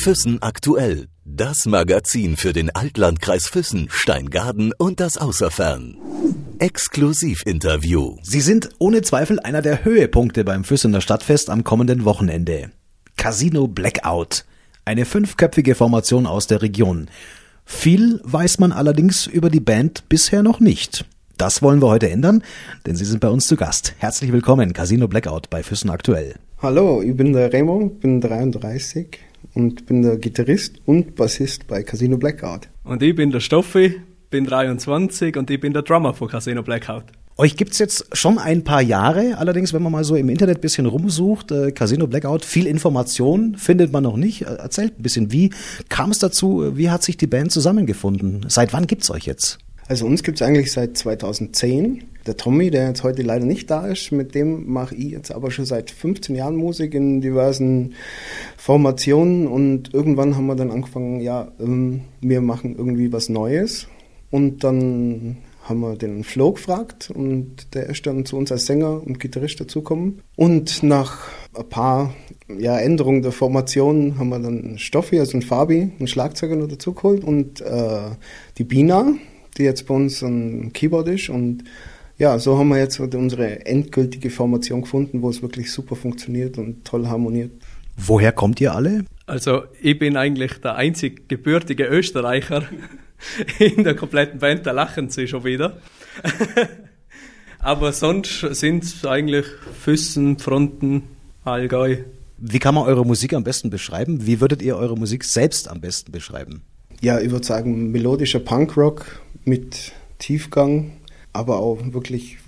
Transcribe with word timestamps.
Füssen 0.00 0.40
aktuell. 0.40 1.08
Das 1.26 1.66
Magazin 1.66 2.38
für 2.38 2.54
den 2.54 2.74
Altlandkreis 2.74 3.48
Füssen, 3.48 3.88
Steingaden 3.90 4.72
und 4.78 4.98
das 4.98 5.18
Außerfern. 5.18 5.98
Exklusivinterview. 6.58 8.16
Sie 8.22 8.40
sind 8.40 8.70
ohne 8.78 9.02
Zweifel 9.02 9.38
einer 9.40 9.60
der 9.60 9.84
Höhepunkte 9.84 10.42
beim 10.42 10.64
Füssener 10.64 11.02
Stadtfest 11.02 11.50
am 11.50 11.64
kommenden 11.64 12.06
Wochenende. 12.06 12.70
Casino 13.18 13.68
Blackout. 13.68 14.46
Eine 14.86 15.04
fünfköpfige 15.04 15.74
Formation 15.74 16.26
aus 16.26 16.46
der 16.46 16.62
Region. 16.62 17.08
Viel 17.66 18.22
weiß 18.24 18.58
man 18.58 18.72
allerdings 18.72 19.26
über 19.26 19.50
die 19.50 19.60
Band 19.60 20.08
bisher 20.08 20.42
noch 20.42 20.60
nicht. 20.60 21.04
Das 21.36 21.60
wollen 21.60 21.82
wir 21.82 21.88
heute 21.88 22.08
ändern, 22.08 22.42
denn 22.86 22.96
Sie 22.96 23.04
sind 23.04 23.20
bei 23.20 23.28
uns 23.28 23.46
zu 23.46 23.56
Gast. 23.56 23.94
Herzlich 23.98 24.32
willkommen, 24.32 24.72
Casino 24.72 25.08
Blackout 25.08 25.50
bei 25.50 25.62
Füssen 25.62 25.90
aktuell. 25.90 26.36
Hallo, 26.62 27.02
ich 27.02 27.14
bin 27.14 27.34
der 27.34 27.52
Remo, 27.52 27.90
bin 28.00 28.22
33 28.22 29.29
und 29.54 29.86
bin 29.86 30.02
der 30.02 30.16
Gitarrist 30.16 30.80
und 30.86 31.16
Bassist 31.16 31.66
bei 31.66 31.82
Casino 31.82 32.16
Blackout. 32.16 32.68
Und 32.84 33.02
ich 33.02 33.14
bin 33.14 33.30
der 33.30 33.40
Stoffi, 33.40 34.00
bin 34.30 34.44
23 34.44 35.36
und 35.36 35.50
ich 35.50 35.60
bin 35.60 35.72
der 35.72 35.82
Drummer 35.82 36.14
von 36.14 36.28
Casino 36.28 36.62
Blackout. 36.62 37.04
Euch 37.36 37.56
gibt's 37.56 37.78
jetzt 37.78 38.14
schon 38.14 38.36
ein 38.36 38.64
paar 38.64 38.82
Jahre, 38.82 39.38
allerdings, 39.38 39.72
wenn 39.72 39.82
man 39.82 39.92
mal 39.92 40.04
so 40.04 40.14
im 40.14 40.28
Internet 40.28 40.58
ein 40.58 40.60
bisschen 40.60 40.84
rumsucht, 40.84 41.50
äh, 41.52 41.72
Casino 41.72 42.06
Blackout, 42.06 42.44
viel 42.44 42.66
Information 42.66 43.56
findet 43.56 43.92
man 43.92 44.02
noch 44.02 44.18
nicht. 44.18 44.42
Äh, 44.42 44.56
erzählt 44.56 44.98
ein 44.98 45.02
bisschen, 45.02 45.32
wie 45.32 45.50
kam 45.88 46.10
es 46.10 46.18
dazu, 46.18 46.76
wie 46.76 46.90
hat 46.90 47.02
sich 47.02 47.16
die 47.16 47.26
Band 47.26 47.50
zusammengefunden? 47.50 48.44
Seit 48.48 48.74
wann 48.74 48.86
gibt's 48.86 49.10
euch 49.10 49.24
jetzt? 49.24 49.58
Also 49.90 50.06
uns 50.06 50.22
gibt's 50.22 50.40
eigentlich 50.40 50.70
seit 50.70 50.96
2010. 50.96 52.04
Der 52.24 52.36
Tommy, 52.36 52.70
der 52.70 52.86
jetzt 52.86 53.02
heute 53.02 53.22
leider 53.22 53.44
nicht 53.44 53.68
da 53.72 53.88
ist, 53.88 54.12
mit 54.12 54.36
dem 54.36 54.72
mache 54.72 54.94
ich 54.94 55.10
jetzt 55.10 55.32
aber 55.32 55.50
schon 55.50 55.64
seit 55.64 55.90
15 55.90 56.36
Jahren 56.36 56.54
Musik 56.54 56.94
in 56.94 57.20
diversen 57.20 57.94
Formationen 58.56 59.48
und 59.48 59.92
irgendwann 59.92 60.36
haben 60.36 60.46
wir 60.46 60.54
dann 60.54 60.70
angefangen, 60.70 61.20
ja, 61.20 61.50
ähm, 61.58 62.02
wir 62.20 62.40
machen 62.40 62.76
irgendwie 62.78 63.12
was 63.12 63.28
Neues 63.28 63.88
und 64.30 64.62
dann 64.62 65.38
haben 65.64 65.80
wir 65.80 65.96
den 65.96 66.22
Flo 66.22 66.52
gefragt 66.52 67.10
und 67.12 67.74
der 67.74 67.88
ist 67.88 68.06
dann 68.06 68.24
zu 68.24 68.36
uns 68.36 68.52
als 68.52 68.66
Sänger 68.66 69.04
und 69.04 69.18
Gitarrist 69.18 69.60
dazugekommen. 69.60 70.22
Und 70.36 70.84
nach 70.84 71.32
ein 71.52 71.68
paar 71.68 72.14
ja, 72.60 72.78
Änderungen 72.78 73.22
der 73.22 73.32
Formation 73.32 74.20
haben 74.20 74.28
wir 74.28 74.38
dann 74.38 74.78
Stoffi, 74.78 75.18
also 75.18 75.36
ein 75.36 75.42
Fabi, 75.42 75.90
einen 75.98 76.06
Schlagzeuger 76.06 76.54
noch 76.54 76.68
dazugeholt 76.68 77.24
und 77.24 77.60
äh, 77.60 78.10
die 78.56 78.64
Bina, 78.64 79.14
die 79.60 79.64
jetzt 79.64 79.86
bei 79.86 79.94
uns 79.94 80.22
ein 80.22 80.72
Keyboard 80.72 81.08
ist. 81.08 81.28
Und 81.28 81.64
ja, 82.18 82.38
so 82.38 82.58
haben 82.58 82.68
wir 82.68 82.78
jetzt 82.78 82.98
unsere 82.98 83.66
endgültige 83.66 84.30
Formation 84.30 84.82
gefunden, 84.82 85.22
wo 85.22 85.30
es 85.30 85.42
wirklich 85.42 85.70
super 85.70 85.94
funktioniert 85.94 86.58
und 86.58 86.84
toll 86.84 87.06
harmoniert. 87.06 87.52
Woher 87.96 88.32
kommt 88.32 88.60
ihr 88.60 88.74
alle? 88.74 89.04
Also 89.26 89.62
ich 89.80 89.98
bin 89.98 90.16
eigentlich 90.16 90.54
der 90.60 90.74
einzig 90.74 91.28
gebürtige 91.28 91.84
Österreicher 91.84 92.64
in 93.58 93.84
der 93.84 93.94
kompletten 93.94 94.40
Band, 94.40 94.66
da 94.66 94.72
lachen 94.72 95.10
sie 95.10 95.28
schon 95.28 95.44
wieder. 95.44 95.78
Aber 97.58 97.92
sonst 97.92 98.40
sind 98.52 98.84
es 98.84 99.04
eigentlich 99.04 99.44
Füssen, 99.78 100.38
Fronten, 100.38 101.02
Allgäu. 101.44 101.98
Wie 102.38 102.58
kann 102.58 102.74
man 102.74 102.84
eure 102.84 103.04
Musik 103.04 103.34
am 103.34 103.44
besten 103.44 103.68
beschreiben? 103.68 104.26
Wie 104.26 104.40
würdet 104.40 104.62
ihr 104.62 104.76
eure 104.76 104.96
Musik 104.96 105.24
selbst 105.24 105.68
am 105.68 105.82
besten 105.82 106.10
beschreiben? 106.10 106.62
Ja, 107.02 107.20
ich 107.20 107.30
würde 107.30 107.46
sagen, 107.46 107.90
melodischer 107.92 108.40
Punkrock 108.40 109.20
mit 109.44 109.92
Tiefgang, 110.18 110.92
aber 111.32 111.58
auch 111.58 111.78
wirklich 111.92 112.38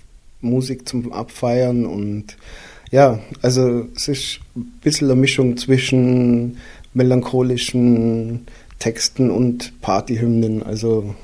Musik 0.41 0.87
zum 0.87 1.11
Abfeiern 1.11 1.85
und 1.85 2.37
ja, 2.91 3.19
also 3.41 3.87
es 3.95 4.07
ist 4.07 4.39
ein 4.55 4.71
bisschen 4.81 5.09
eine 5.09 5.19
Mischung 5.19 5.57
zwischen 5.57 6.57
melancholischen 6.93 8.45
Texten 8.77 9.31
und 9.31 9.81
Partyhymnen, 9.81 10.61
also 10.61 11.15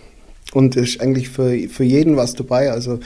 und 0.53 0.75
es 0.75 0.95
ist 0.95 1.01
eigentlich 1.01 1.29
für, 1.29 1.69
für 1.69 1.83
jeden 1.83 2.17
was 2.17 2.33
dabei, 2.33 2.71
also 2.71 2.99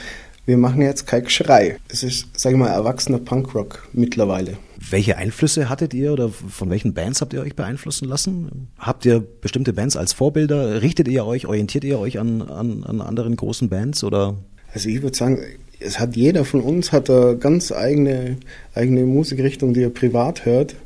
wir 0.46 0.56
machen 0.56 0.82
jetzt 0.82 1.06
kein 1.06 1.24
Geschrei. 1.24 1.78
Es 1.88 2.02
ist, 2.02 2.38
sage 2.38 2.54
ich 2.54 2.58
mal, 2.58 2.68
erwachsener 2.68 3.18
Punkrock 3.18 3.88
mittlerweile. 3.92 4.58
Welche 4.90 5.16
Einflüsse 5.16 5.68
hattet 5.68 5.94
ihr 5.94 6.12
oder 6.12 6.28
von 6.28 6.68
welchen 6.68 6.92
Bands 6.92 7.20
habt 7.20 7.32
ihr 7.32 7.40
euch 7.40 7.56
beeinflussen 7.56 8.06
lassen? 8.06 8.68
Habt 8.78 9.06
ihr 9.06 9.20
bestimmte 9.20 9.72
Bands 9.72 9.96
als 9.96 10.12
Vorbilder? 10.12 10.82
Richtet 10.82 11.08
ihr 11.08 11.24
euch, 11.24 11.46
orientiert 11.46 11.84
ihr 11.84 11.98
euch 11.98 12.18
an, 12.18 12.42
an, 12.42 12.84
an 12.84 13.00
anderen 13.00 13.36
großen 13.36 13.70
Bands 13.70 14.04
oder? 14.04 14.36
Also 14.74 14.90
ich 14.90 15.02
würde 15.02 15.16
sagen, 15.16 15.38
es 15.80 15.98
hat 15.98 16.16
jeder 16.16 16.44
von 16.44 16.60
uns 16.60 16.92
hat 16.92 17.08
eine 17.08 17.36
ganz 17.36 17.72
eigene, 17.72 18.36
eigene 18.74 19.04
Musikrichtung, 19.04 19.72
die 19.72 19.82
er 19.82 19.90
privat 19.90 20.44
hört. 20.44 20.76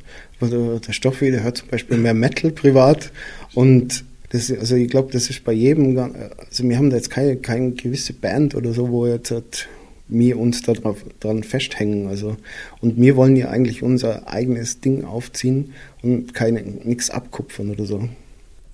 Der, 0.40 0.78
der 0.78 1.42
hört 1.42 1.56
zum 1.56 1.68
Beispiel 1.68 1.98
mehr 1.98 2.14
Metal 2.14 2.52
privat 2.52 3.10
und 3.54 4.04
das, 4.30 4.50
also 4.50 4.76
ich 4.76 4.88
glaube, 4.88 5.12
das 5.12 5.30
ist 5.30 5.44
bei 5.44 5.52
jedem, 5.52 5.98
also 5.98 6.64
wir 6.64 6.76
haben 6.76 6.90
da 6.90 6.96
jetzt 6.96 7.10
keine, 7.10 7.36
keine 7.36 7.72
gewisse 7.72 8.12
Band 8.12 8.54
oder 8.54 8.72
so, 8.72 8.90
wo 8.90 9.06
jetzt 9.06 9.30
halt 9.30 9.68
wir 10.08 10.38
uns 10.38 10.62
da 10.62 10.72
drauf, 10.72 11.04
dran 11.20 11.42
festhängen. 11.42 12.06
Also, 12.06 12.36
und 12.80 13.00
wir 13.00 13.16
wollen 13.16 13.36
ja 13.36 13.48
eigentlich 13.48 13.82
unser 13.82 14.28
eigenes 14.28 14.80
Ding 14.80 15.04
aufziehen 15.04 15.72
und 16.02 16.34
keine, 16.34 16.62
nichts 16.62 17.10
abkupfern 17.10 17.70
oder 17.70 17.84
so. 17.84 18.08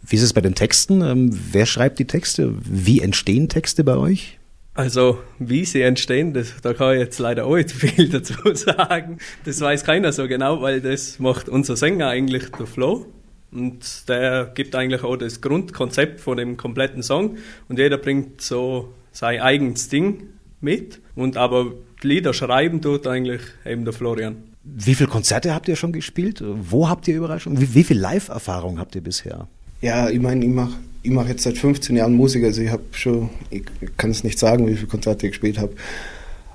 Wie 0.06 0.16
ist 0.16 0.22
es 0.22 0.32
bei 0.32 0.40
den 0.40 0.54
Texten? 0.54 1.00
Ähm, 1.00 1.30
wer 1.52 1.66
schreibt 1.66 1.98
die 1.98 2.04
Texte? 2.04 2.54
Wie 2.62 3.00
entstehen 3.00 3.48
Texte 3.48 3.84
bei 3.84 3.96
euch? 3.96 4.38
Also, 4.74 5.18
wie 5.38 5.64
sie 5.64 5.82
entstehen, 5.82 6.34
das, 6.34 6.54
da 6.60 6.74
kann 6.74 6.94
ich 6.94 7.00
jetzt 7.00 7.18
leider 7.18 7.46
auch 7.46 7.56
nicht 7.56 7.70
viel 7.72 8.08
dazu 8.08 8.34
sagen. 8.54 9.18
Das 9.44 9.60
weiß 9.60 9.84
keiner 9.84 10.12
so 10.12 10.28
genau, 10.28 10.60
weil 10.62 10.80
das 10.80 11.18
macht 11.18 11.48
unser 11.48 11.76
Sänger 11.76 12.08
eigentlich, 12.08 12.50
der 12.50 12.66
Flo. 12.66 13.06
Und 13.54 14.08
der 14.08 14.50
gibt 14.54 14.74
eigentlich 14.74 15.04
auch 15.04 15.16
das 15.16 15.40
Grundkonzept 15.40 16.20
von 16.20 16.36
dem 16.36 16.56
kompletten 16.56 17.02
Song. 17.02 17.38
Und 17.68 17.78
jeder 17.78 17.98
bringt 17.98 18.40
so 18.40 18.92
sein 19.12 19.40
eigenes 19.40 19.88
Ding 19.88 20.24
mit. 20.60 21.00
Und 21.14 21.36
aber 21.36 21.72
Lieder 22.02 22.34
schreiben 22.34 22.82
tut 22.82 23.06
eigentlich 23.06 23.40
eben 23.64 23.84
der 23.84 23.94
Florian. 23.94 24.36
Wie 24.64 24.94
viele 24.94 25.08
Konzerte 25.08 25.54
habt 25.54 25.68
ihr 25.68 25.76
schon 25.76 25.92
gespielt? 25.92 26.42
Wo 26.44 26.88
habt 26.88 27.06
ihr 27.08 27.16
Überraschungen? 27.16 27.60
Wie, 27.60 27.74
wie 27.74 27.84
viel 27.84 27.98
Live-Erfahrung 27.98 28.78
habt 28.78 28.94
ihr 28.94 29.02
bisher? 29.02 29.46
Ja, 29.80 30.08
ich 30.10 30.20
meine, 30.20 30.44
ich 30.44 30.50
mache 30.50 30.74
ich 31.04 31.10
mach 31.10 31.28
jetzt 31.28 31.42
seit 31.42 31.58
15 31.58 31.96
Jahren 31.96 32.14
Musik, 32.14 32.44
also 32.44 32.62
ich 32.62 32.70
habe 32.70 32.82
schon, 32.92 33.28
ich 33.50 33.62
kann 33.98 34.10
es 34.10 34.24
nicht 34.24 34.38
sagen, 34.38 34.66
wie 34.66 34.74
viele 34.74 34.86
Konzerte 34.86 35.26
ich 35.26 35.32
gespielt 35.32 35.58
habe. 35.58 35.74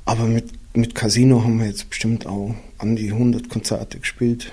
Aber 0.05 0.25
mit, 0.25 0.45
mit 0.73 0.95
Casino 0.95 1.43
haben 1.43 1.59
wir 1.59 1.67
jetzt 1.67 1.87
bestimmt 1.87 2.25
auch 2.25 2.55
an 2.79 2.95
die 2.95 3.11
100 3.11 3.47
Konzerte 3.47 3.99
gespielt. 3.99 4.51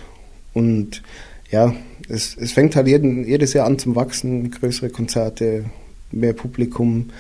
Und 0.53 1.03
ja, 1.51 1.75
es, 2.09 2.37
es 2.37 2.53
fängt 2.53 2.77
halt 2.77 2.89
jeden, 2.89 3.27
jedes 3.27 3.53
Jahr 3.53 3.67
an 3.67 3.79
zum 3.79 3.97
Wachsen, 3.97 4.51
größere 4.51 4.91
Konzerte, 4.91 5.65
mehr 6.13 6.33
Publikum. 6.33 7.11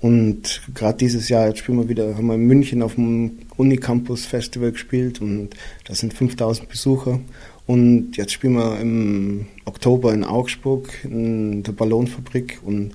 Und 0.00 0.62
gerade 0.74 0.98
dieses 0.98 1.28
Jahr 1.28 1.48
jetzt 1.48 1.60
spielen 1.60 1.78
wir 1.78 1.88
wieder, 1.88 2.16
haben 2.16 2.26
wir 2.26 2.34
in 2.34 2.46
München 2.46 2.82
auf 2.82 2.96
dem 2.96 3.38
Unicampus 3.56 4.26
Festival 4.26 4.72
gespielt 4.72 5.20
und 5.20 5.50
da 5.84 5.94
sind 5.94 6.12
5000 6.12 6.68
Besucher. 6.68 7.20
Und 7.66 8.16
jetzt 8.18 8.32
spielen 8.32 8.54
wir 8.54 8.78
im 8.80 9.46
Oktober 9.64 10.12
in 10.12 10.24
Augsburg 10.24 10.92
in 11.04 11.62
der 11.62 11.72
Ballonfabrik 11.72 12.60
und 12.62 12.92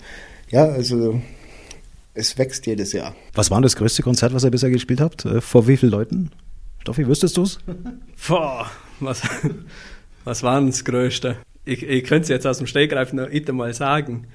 ja, 0.52 0.66
also 0.66 1.20
es 2.14 2.38
wächst 2.38 2.68
jedes 2.68 2.94
Jahr. 2.94 3.16
Was 3.34 3.50
war 3.50 3.62
das 3.62 3.76
größte 3.76 4.04
Konzert, 4.04 4.34
was 4.34 4.44
ihr 4.44 4.52
bisher 4.52 4.70
gespielt 4.70 5.02
habt? 5.02 5.26
Äh, 5.26 5.42
vor 5.42 5.68
wie 5.68 5.78
vielen 5.78 5.92
Leuten? 5.92 6.32
Stoffi, 6.82 7.08
wüsstest 7.08 7.38
du 7.38 7.44
es? 7.44 7.60
Boah, 8.28 8.70
was, 9.00 9.22
was 10.24 10.44
war 10.44 10.62
das 10.62 10.86
Größte? 10.86 11.38
Ich, 11.66 11.84
ich 11.84 12.04
könnte 12.04 12.24
es 12.24 12.30
jetzt 12.30 12.48
aus 12.48 12.58
dem 12.58 12.68
Stegreif 12.68 13.14
noch 13.14 13.30
einmal 13.30 13.74
sagen. 13.74 14.28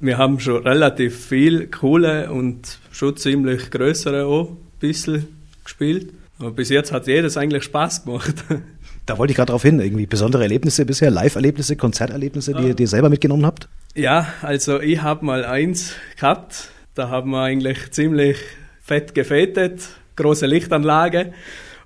Wir 0.00 0.18
haben 0.18 0.40
schon 0.40 0.62
relativ 0.62 1.26
viel 1.26 1.68
coole 1.68 2.30
und 2.30 2.78
schon 2.90 3.16
ziemlich 3.16 3.70
größere 3.70 4.26
auch 4.26 4.50
ein 4.50 4.56
bisschen 4.80 5.28
gespielt. 5.64 6.12
Aber 6.38 6.50
bis 6.50 6.70
jetzt 6.70 6.92
hat 6.92 7.06
jedes 7.06 7.36
eigentlich 7.36 7.64
Spaß 7.64 8.04
gemacht. 8.04 8.44
Da 9.04 9.18
wollte 9.18 9.32
ich 9.32 9.36
gerade 9.36 9.48
darauf 9.48 9.62
hin, 9.62 9.80
irgendwie 9.80 10.06
besondere 10.06 10.44
Erlebnisse 10.44 10.86
bisher, 10.86 11.10
Live-Erlebnisse, 11.10 11.74
Konzerterlebnisse, 11.74 12.54
die, 12.54 12.72
die 12.72 12.84
ihr 12.84 12.88
selber 12.88 13.08
mitgenommen 13.10 13.44
habt? 13.44 13.68
Ja, 13.96 14.32
also 14.42 14.80
ich 14.80 15.02
habe 15.02 15.24
mal 15.24 15.44
eins 15.44 15.94
gehabt, 16.14 16.70
da 16.94 17.08
haben 17.08 17.32
wir 17.32 17.42
eigentlich 17.42 17.90
ziemlich 17.90 18.36
fett 18.80 19.12
gefetet, 19.12 19.80
große 20.14 20.46
Lichtanlage 20.46 21.32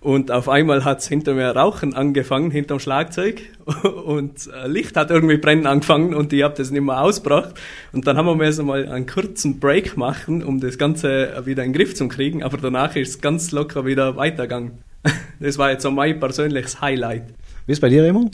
und 0.01 0.31
auf 0.31 0.49
einmal 0.49 0.85
hat 0.85 1.01
es 1.01 1.09
hinter 1.09 1.35
mir 1.35 1.51
Rauchen 1.51 1.95
angefangen, 1.95 2.51
hinterm 2.51 2.79
Schlagzeug. 2.81 3.43
Und 4.05 4.49
äh, 4.55 4.69
Licht 4.69 4.97
hat 4.97 5.11
irgendwie 5.11 5.39
brennen 5.39 5.67
angefangen 5.67 6.15
und 6.15 6.33
ich 6.33 6.45
habe 6.45 6.55
das 6.57 6.71
nicht 6.71 6.83
mehr 6.83 7.01
ausgebracht. 7.01 7.55
Und 7.93 8.07
dann 8.07 8.17
haben 8.17 8.39
wir 8.39 8.45
erst 8.45 8.61
einmal 8.61 8.89
einen 8.89 9.07
kurzen 9.07 9.59
Break 9.59 9.97
machen, 9.97 10.45
um 10.45 10.61
das 10.61 10.79
Ganze 10.79 11.43
wieder 11.45 11.65
in 11.65 11.73
den 11.73 11.77
Griff 11.77 11.97
zu 11.97 12.07
kriegen. 12.07 12.45
Aber 12.45 12.59
danach 12.59 12.95
ist 12.95 13.09
es 13.09 13.21
ganz 13.21 13.51
locker 13.51 13.85
wieder 13.85 14.17
weitergegangen. 14.17 14.79
Das 15.39 15.59
war 15.59 15.71
jetzt 15.71 15.83
so 15.83 15.91
mein 15.91 16.19
persönliches 16.19 16.81
Highlight. 16.81 17.25
Wie 17.67 17.73
ist 17.73 17.81
bei 17.81 17.91
dir, 17.91 18.03
Remo? 18.03 18.31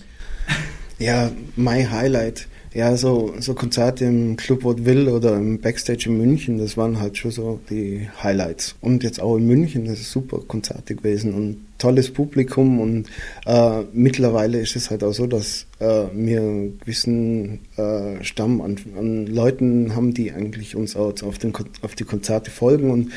Ja, 0.99 1.33
mein 1.57 1.91
Highlight 1.91 2.47
Ja, 2.75 2.97
so, 2.97 3.35
so 3.39 3.53
Konzerte 3.53 4.07
im 4.07 4.37
Club 4.37 4.65
Vaudeville 4.65 5.13
oder 5.13 5.37
im 5.37 5.61
Backstage 5.61 6.05
in 6.07 6.17
München, 6.17 6.57
das 6.57 6.79
waren 6.79 7.01
halt 7.01 7.19
schon 7.19 7.31
so 7.31 7.61
die 7.69 8.09
Highlights. 8.23 8.77
Und 8.81 9.03
jetzt 9.03 9.21
auch 9.21 9.37
in 9.37 9.47
München, 9.47 9.85
das 9.85 10.01
ist 10.01 10.11
super 10.11 10.39
Konzerte 10.47 10.95
gewesen 10.95 11.35
und 11.35 11.59
tolles 11.77 12.11
Publikum 12.11 12.81
und 12.81 13.09
äh, 13.45 13.83
mittlerweile 13.93 14.59
ist 14.59 14.75
es 14.77 14.89
halt 14.89 15.05
auch 15.05 15.13
so, 15.13 15.27
dass 15.27 15.67
äh, 15.81 16.05
wir 16.15 16.41
einen 16.41 16.79
gewissen 16.79 17.61
äh, 17.77 18.25
Stamm 18.25 18.63
an, 18.63 18.77
an 18.97 19.27
Leuten 19.27 19.95
haben, 19.95 20.15
die 20.15 20.33
eigentlich 20.33 20.75
uns 20.75 20.97
auch 20.97 21.13
auf, 21.23 21.39
den, 21.39 21.53
auf 21.83 21.95
die 21.95 22.05
Konzerte 22.05 22.51
folgen 22.51 22.91
und 22.91 23.13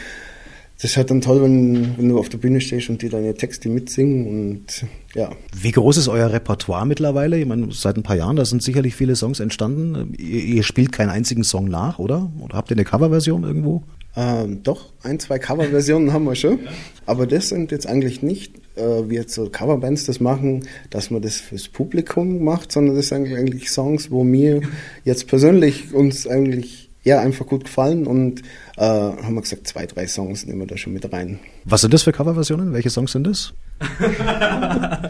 das 0.76 0.92
ist 0.92 0.98
halt 0.98 1.10
dann 1.10 1.22
toll, 1.22 1.42
wenn, 1.42 1.98
wenn 1.98 2.10
du 2.10 2.20
auf 2.20 2.30
der 2.30 2.38
Bühne 2.38 2.60
stehst 2.60 2.90
und 2.90 3.02
die 3.02 3.10
deine 3.10 3.34
Texte 3.34 3.70
mitsingen 3.70 4.28
und 4.28 4.86
ja. 5.14 5.32
Wie 5.56 5.72
groß 5.72 5.96
ist 5.96 6.10
euer 6.10 6.32
Repertoire 6.32 6.86
mittlerweile? 6.86 7.40
Ich 7.40 7.46
meine, 7.46 7.72
seit 7.72 7.96
ein 7.96 8.04
paar 8.04 8.18
Jahren, 8.18 8.36
da 8.36 8.44
sind 8.44 8.62
sicherlich 8.62 8.96
viele 8.96 9.16
Songs 9.16 9.40
entstanden. 9.40 10.14
Ihr, 10.18 10.44
ihr 10.44 10.64
spielt 10.64 10.92
keinen 10.92 11.10
einzigen 11.10 11.46
Song 11.46 11.70
nach, 11.70 12.00
oder? 12.00 12.30
Oder 12.42 12.58
habt 12.58 12.72
ihr 12.72 12.76
eine 12.76 12.84
Coverversion 12.84 13.44
irgendwo? 13.44 13.84
Ähm, 14.18 14.64
doch, 14.64 14.92
ein, 15.04 15.20
zwei 15.20 15.40
Coverversionen 15.40 16.12
haben 16.14 16.26
wir 16.26 16.36
schon. 16.36 16.60
Aber 17.06 17.26
das 17.26 17.50
sind 17.50 17.72
jetzt 17.72 17.88
eigentlich 17.88 18.22
nicht, 18.22 18.56
äh, 18.76 19.10
wie 19.10 19.16
jetzt 19.16 19.34
so 19.34 19.50
Coverbands 19.50 20.06
das 20.06 20.20
machen, 20.20 20.68
dass 20.90 21.10
man 21.10 21.22
das 21.22 21.38
fürs 21.38 21.70
Publikum 21.70 22.44
macht, 22.44 22.74
sondern 22.74 22.96
das 22.96 23.10
sind 23.10 23.34
eigentlich 23.34 23.70
Songs, 23.70 24.12
wo 24.12 24.26
mir 24.26 24.62
jetzt 25.06 25.28
persönlich 25.28 25.94
uns 25.94 26.28
eigentlich 26.28 26.85
ja, 27.06 27.20
einfach 27.20 27.46
gut 27.46 27.66
gefallen 27.66 28.08
und 28.08 28.42
äh, 28.78 28.82
haben 28.82 29.36
wir 29.36 29.42
gesagt, 29.42 29.68
zwei, 29.68 29.86
drei 29.86 30.08
Songs 30.08 30.46
nehmen 30.46 30.62
wir 30.62 30.68
da 30.68 30.76
schon 30.76 30.92
mit 30.92 31.14
rein. 31.14 31.40
Was 31.64 31.82
sind 31.82 31.94
das 31.94 32.02
für 32.02 32.12
Coverversionen? 32.12 32.74
Welche 32.74 32.90
Songs 32.90 33.12
sind 33.12 33.28
das? 33.28 33.54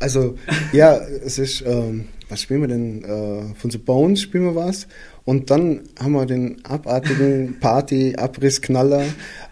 also, 0.00 0.34
ja, 0.72 0.96
es 0.96 1.38
ist, 1.38 1.62
ähm, 1.64 2.06
was 2.28 2.42
spielen 2.42 2.62
wir 2.62 2.68
denn? 2.68 3.04
Äh, 3.04 3.54
von 3.54 3.70
The 3.70 3.78
Bones 3.78 4.22
spielen 4.22 4.44
wir 4.44 4.56
was. 4.56 4.88
Und 5.24 5.50
dann 5.50 5.82
haben 5.98 6.12
wir 6.12 6.26
den 6.26 6.56
abartigen 6.64 7.56
Party-Abrissknaller, 7.60 9.04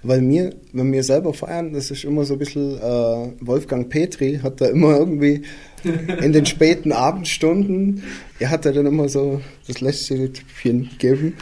weil 0.02 0.22
mir, 0.22 0.56
wenn 0.72 0.92
wir 0.92 1.04
selber 1.04 1.34
feiern, 1.34 1.72
das 1.72 1.92
ist 1.92 2.02
immer 2.02 2.24
so 2.24 2.34
ein 2.34 2.40
bisschen, 2.40 2.78
äh, 2.78 3.32
Wolfgang 3.40 3.88
Petri 3.88 4.40
hat 4.42 4.60
da 4.60 4.66
immer 4.66 4.98
irgendwie 4.98 5.42
in 5.84 6.32
den 6.32 6.46
späten 6.46 6.92
Abendstunden, 6.92 8.02
er 8.38 8.50
hat 8.50 8.64
da 8.64 8.72
dann 8.72 8.86
immer 8.86 9.08
so 9.08 9.40
das 9.66 9.80
letzte 9.80 10.32
Tippchen 10.32 10.90
gegeben. 10.90 11.34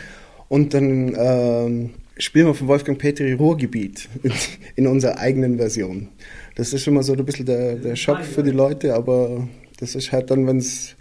Und 0.49 0.75
dann 0.75 1.15
ähm, 1.17 1.91
spielen 2.19 2.47
wir 2.47 2.55
von 2.55 2.69
Wolfgang 2.69 2.99
Petri 2.99 3.33
Ruhrgebiet 3.33 4.09
in, 4.23 4.33
in, 4.77 4.87
unserer 4.87 5.19
eigenen 5.19 5.59
Version. 5.59 6.09
Das 6.57 6.73
ist 6.73 6.87
immer 6.87 7.03
so 7.03 7.15
ein 7.15 7.25
bisschen 7.25 7.47
der, 7.47 7.77
der 7.77 7.97
Schock 7.97 8.25
für 8.25 8.43
die 8.43 8.51
Leute, 8.51 8.95
aber 8.95 9.49
das 9.79 9.95
ist 9.95 10.13
halt 10.13 10.31
dann, 10.31 10.47
wenn 10.47 10.59
es 10.59 10.97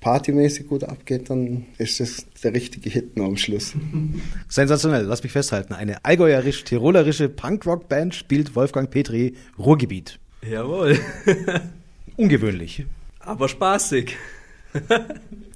partymäßig 0.00 0.66
gut 0.66 0.84
abgeht, 0.84 1.30
dann 1.30 1.64
ist 1.78 2.00
das 2.00 2.26
der 2.42 2.52
richtige 2.52 2.90
Hit 2.90 3.16
noch 3.16 3.26
am 3.26 3.36
Schluss. 3.36 3.74
Sensationell, 4.48 5.04
lass 5.04 5.22
mich 5.22 5.32
festhalten. 5.32 5.72
Eine 5.72 6.04
allgäuerisch-tirolerische 6.04 7.28
Punkrock-Band 7.28 8.14
spielt 8.14 8.54
Wolfgang 8.54 8.90
Petri 8.90 9.34
Ruhrgebiet. 9.58 10.18
Jawohl. 10.48 10.98
Ungewöhnlich. 12.16 12.84
Aber 13.20 13.48
spaßig. 13.48 14.16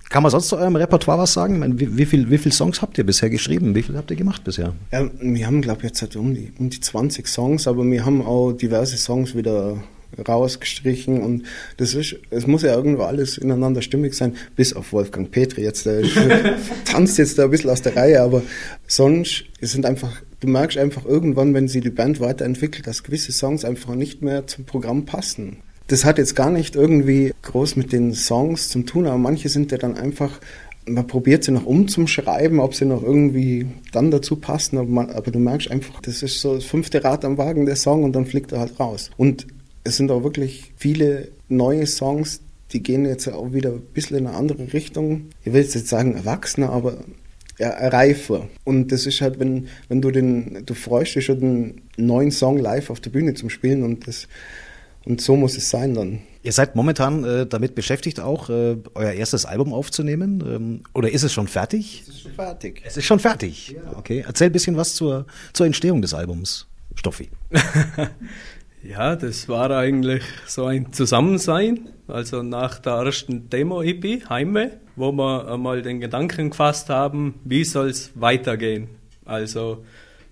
Kann 0.08 0.22
man 0.22 0.30
sonst 0.30 0.48
zu 0.48 0.56
eurem 0.56 0.76
Repertoire 0.76 1.18
was 1.18 1.34
sagen? 1.34 1.58
Meine, 1.58 1.78
wie, 1.78 1.98
wie 1.98 2.06
viele 2.06 2.30
wie 2.30 2.38
viel 2.38 2.52
Songs 2.52 2.80
habt 2.80 2.96
ihr 2.96 3.04
bisher 3.04 3.28
geschrieben? 3.28 3.74
Wie 3.74 3.82
viel 3.82 3.96
habt 3.96 4.10
ihr 4.10 4.16
gemacht 4.16 4.42
bisher? 4.42 4.74
Ja, 4.90 5.08
wir 5.20 5.46
haben, 5.46 5.60
glaube 5.60 5.80
ich, 5.80 5.88
jetzt 5.88 6.00
halt 6.00 6.16
um 6.16 6.34
die, 6.34 6.52
um 6.58 6.70
die 6.70 6.80
20 6.80 7.28
Songs, 7.28 7.68
aber 7.68 7.84
wir 7.84 8.06
haben 8.06 8.22
auch 8.22 8.52
diverse 8.52 8.96
Songs 8.96 9.34
wieder 9.34 9.82
rausgestrichen 10.26 11.20
und 11.20 11.44
das 11.76 11.94
ist, 11.94 12.16
es 12.30 12.46
muss 12.46 12.62
ja 12.62 12.74
irgendwo 12.74 13.02
alles 13.02 13.36
ineinander 13.36 13.82
stimmig 13.82 14.14
sein, 14.14 14.36
bis 14.56 14.72
auf 14.72 14.92
Wolfgang 14.92 15.30
Petri 15.30 15.62
jetzt, 15.62 15.84
der 15.84 16.02
tanzt 16.84 17.18
jetzt 17.18 17.38
da 17.38 17.44
ein 17.44 17.50
bisschen 17.50 17.70
aus 17.70 17.82
der 17.82 17.94
Reihe, 17.94 18.22
aber 18.22 18.42
sonst 18.86 19.44
sind 19.60 19.84
einfach, 19.84 20.22
du 20.40 20.48
merkst 20.48 20.78
einfach 20.78 21.04
irgendwann, 21.04 21.52
wenn 21.52 21.68
sie 21.68 21.80
die 21.80 21.90
Band 21.90 22.20
weiterentwickelt, 22.20 22.86
dass 22.86 23.02
gewisse 23.02 23.32
Songs 23.32 23.64
einfach 23.64 23.94
nicht 23.94 24.22
mehr 24.22 24.46
zum 24.46 24.64
Programm 24.64 25.04
passen. 25.04 25.58
Das 25.88 26.04
hat 26.04 26.18
jetzt 26.18 26.36
gar 26.36 26.50
nicht 26.50 26.76
irgendwie 26.76 27.34
groß 27.42 27.76
mit 27.76 27.92
den 27.92 28.14
Songs 28.14 28.68
zu 28.68 28.82
tun, 28.82 29.06
aber 29.06 29.18
manche 29.18 29.48
sind 29.48 29.72
ja 29.72 29.78
dann 29.78 29.96
einfach 29.96 30.40
man 30.88 31.06
probiert 31.06 31.44
sie 31.44 31.52
noch 31.52 31.66
umzuschreiben, 31.66 32.60
ob 32.60 32.74
sie 32.74 32.84
noch 32.84 33.02
irgendwie 33.02 33.66
dann 33.92 34.10
dazu 34.10 34.36
passen, 34.36 34.78
aber, 34.78 34.88
man, 34.88 35.10
aber, 35.10 35.30
du 35.30 35.38
merkst 35.38 35.70
einfach, 35.70 36.00
das 36.00 36.22
ist 36.22 36.40
so 36.40 36.54
das 36.54 36.64
fünfte 36.64 37.04
Rad 37.04 37.24
am 37.24 37.38
Wagen 37.38 37.66
der 37.66 37.76
Song 37.76 38.04
und 38.04 38.14
dann 38.14 38.26
fliegt 38.26 38.52
er 38.52 38.60
halt 38.60 38.78
raus. 38.80 39.10
Und 39.16 39.46
es 39.84 39.96
sind 39.96 40.10
auch 40.10 40.22
wirklich 40.22 40.72
viele 40.76 41.28
neue 41.48 41.86
Songs, 41.86 42.40
die 42.72 42.82
gehen 42.82 43.06
jetzt 43.06 43.28
auch 43.28 43.52
wieder 43.52 43.70
ein 43.70 43.82
bisschen 43.94 44.18
in 44.18 44.26
eine 44.26 44.36
andere 44.36 44.72
Richtung. 44.72 45.28
Ich 45.44 45.52
will 45.52 45.62
jetzt 45.62 45.88
sagen 45.88 46.14
erwachsener, 46.14 46.70
aber 46.70 46.98
ja, 47.58 47.70
reifer. 47.88 48.48
Und 48.64 48.92
das 48.92 49.06
ist 49.06 49.20
halt, 49.20 49.40
wenn, 49.40 49.68
wenn 49.88 50.00
du 50.00 50.10
den, 50.10 50.62
du 50.64 50.74
freust 50.74 51.16
dich 51.16 51.24
schon 51.24 51.42
einen 51.42 51.80
neuen 51.96 52.30
Song 52.30 52.58
live 52.58 52.90
auf 52.90 53.00
der 53.00 53.10
Bühne 53.10 53.34
zum 53.34 53.50
Spielen 53.50 53.82
und 53.82 54.06
das, 54.06 54.28
und 55.04 55.20
so 55.20 55.36
muss 55.36 55.56
es 55.56 55.70
sein 55.70 55.94
dann. 55.94 56.20
Ihr 56.42 56.52
seid 56.52 56.76
momentan 56.76 57.24
äh, 57.24 57.46
damit 57.46 57.74
beschäftigt, 57.74 58.20
auch 58.20 58.48
äh, 58.48 58.76
euer 58.94 59.12
erstes 59.12 59.44
Album 59.44 59.72
aufzunehmen. 59.72 60.42
Ähm, 60.46 60.80
oder 60.94 61.10
ist 61.10 61.22
es 61.22 61.32
schon 61.32 61.48
fertig? 61.48 62.04
Es 62.06 62.08
ist 62.08 62.20
schon 62.22 62.32
fertig. 62.32 62.82
Es 62.84 62.96
ist 62.96 63.04
schon 63.04 63.18
fertig. 63.18 63.68
Ja. 63.70 63.96
Okay. 63.96 64.24
Erzähl 64.26 64.48
ein 64.48 64.52
bisschen 64.52 64.76
was 64.76 64.94
zur, 64.94 65.26
zur 65.52 65.66
Entstehung 65.66 66.00
des 66.00 66.14
Albums, 66.14 66.66
Stoffi. 66.94 67.30
Ja, 68.82 69.16
das 69.16 69.48
war 69.48 69.70
eigentlich 69.70 70.22
so 70.46 70.66
ein 70.66 70.92
Zusammensein. 70.92 71.88
Also 72.06 72.42
nach 72.42 72.78
der 72.78 72.92
ersten 72.94 73.50
Demo-EP, 73.50 74.28
Heimweh, 74.28 74.70
wo 74.96 75.12
wir 75.12 75.52
einmal 75.52 75.82
den 75.82 76.00
Gedanken 76.00 76.50
gefasst 76.50 76.88
haben, 76.88 77.34
wie 77.44 77.64
soll 77.64 77.90
es 77.90 78.12
weitergehen. 78.14 78.88
Also 79.24 79.84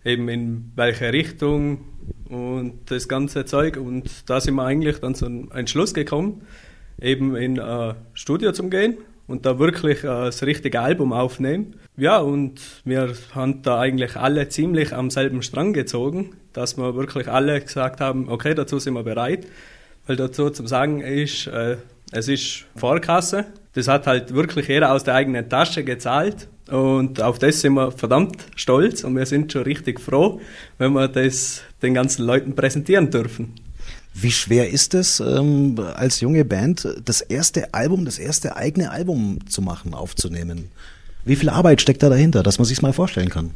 eben 0.04 0.28
in 0.28 0.72
welche 0.76 1.12
Richtung 1.12 1.80
und 2.28 2.81
das 2.87 3.08
ganze 3.08 3.44
Zeug. 3.44 3.76
Und 3.76 4.28
da 4.28 4.40
sind 4.40 4.55
wir 4.55 4.64
eigentlich 4.64 5.00
dann 5.00 5.14
zu 5.14 5.26
einem 5.26 5.50
Entschluss 5.52 5.94
gekommen, 5.94 6.43
eben 7.00 7.37
in 7.37 7.58
ein 7.61 7.94
Studio 8.14 8.52
zu 8.52 8.69
gehen 8.69 8.96
und 9.26 9.46
da 9.46 9.58
wirklich 9.58 10.02
das 10.02 10.43
richtige 10.43 10.81
Album 10.81 11.12
aufnehmen. 11.12 11.75
Ja, 11.96 12.19
und 12.19 12.61
wir 12.84 13.14
haben 13.34 13.62
da 13.62 13.81
eigentlich 13.81 14.17
alle 14.17 14.49
ziemlich 14.49 14.93
am 14.93 15.11
selben 15.11 15.43
Strang 15.43 15.73
gezogen, 15.73 16.37
dass 16.52 16.76
wir 16.76 16.94
wirklich 16.94 17.28
alle 17.28 17.61
gesagt 17.61 18.00
haben, 18.00 18.28
okay, 18.28 18.55
dazu 18.55 18.78
sind 18.78 18.94
wir 18.94 19.02
bereit. 19.02 19.46
Weil 20.06 20.17
dazu 20.17 20.50
zum 20.50 20.67
Sagen 20.67 21.00
ist, 21.00 21.49
äh, 21.49 21.76
es 22.12 22.28
ist 22.28 22.67
Vorkasse. 22.76 23.46
Das 23.76 23.88
hat 23.88 24.06
halt 24.06 24.32
wirklich 24.32 24.69
jeder 24.69 24.90
aus 24.93 25.05
der 25.05 25.14
eigenen 25.14 25.50
Tasche 25.50 25.84
gezahlt. 25.84 26.49
Und 26.70 27.20
auf 27.20 27.38
das 27.38 27.61
sind 27.61 27.75
wir 27.75 27.93
verdammt 27.93 28.38
stolz 28.56 29.05
und 29.05 29.14
wir 29.14 29.26
sind 29.26 29.52
schon 29.52 29.64
richtig 29.64 30.00
froh, 30.00 30.40
wenn 30.78 30.94
wir 30.94 31.08
das 31.08 31.61
den 31.82 31.93
ganzen 31.93 32.25
Leuten 32.25 32.55
präsentieren 32.55 33.11
dürfen. 33.11 33.52
Wie 34.14 34.31
schwer 34.31 34.70
ist 34.70 34.94
es, 34.94 35.20
ähm, 35.20 35.78
als 35.94 36.20
junge 36.20 36.46
Band 36.46 36.88
das 37.05 37.20
erste 37.20 37.75
Album, 37.75 38.06
das 38.06 38.19
erste 38.19 38.56
eigene 38.56 38.90
Album 38.90 39.40
zu 39.47 39.61
machen, 39.61 39.92
aufzunehmen? 39.92 40.71
Wie 41.26 41.37
viel 41.37 41.50
Arbeit 41.50 41.83
steckt 41.83 42.02
da 42.02 42.09
dahinter, 42.09 42.42
dass 42.42 42.59
man 42.59 42.64
sich 42.64 42.80
mal 42.80 42.95
vorstellen 42.95 43.28
kann? 43.28 43.50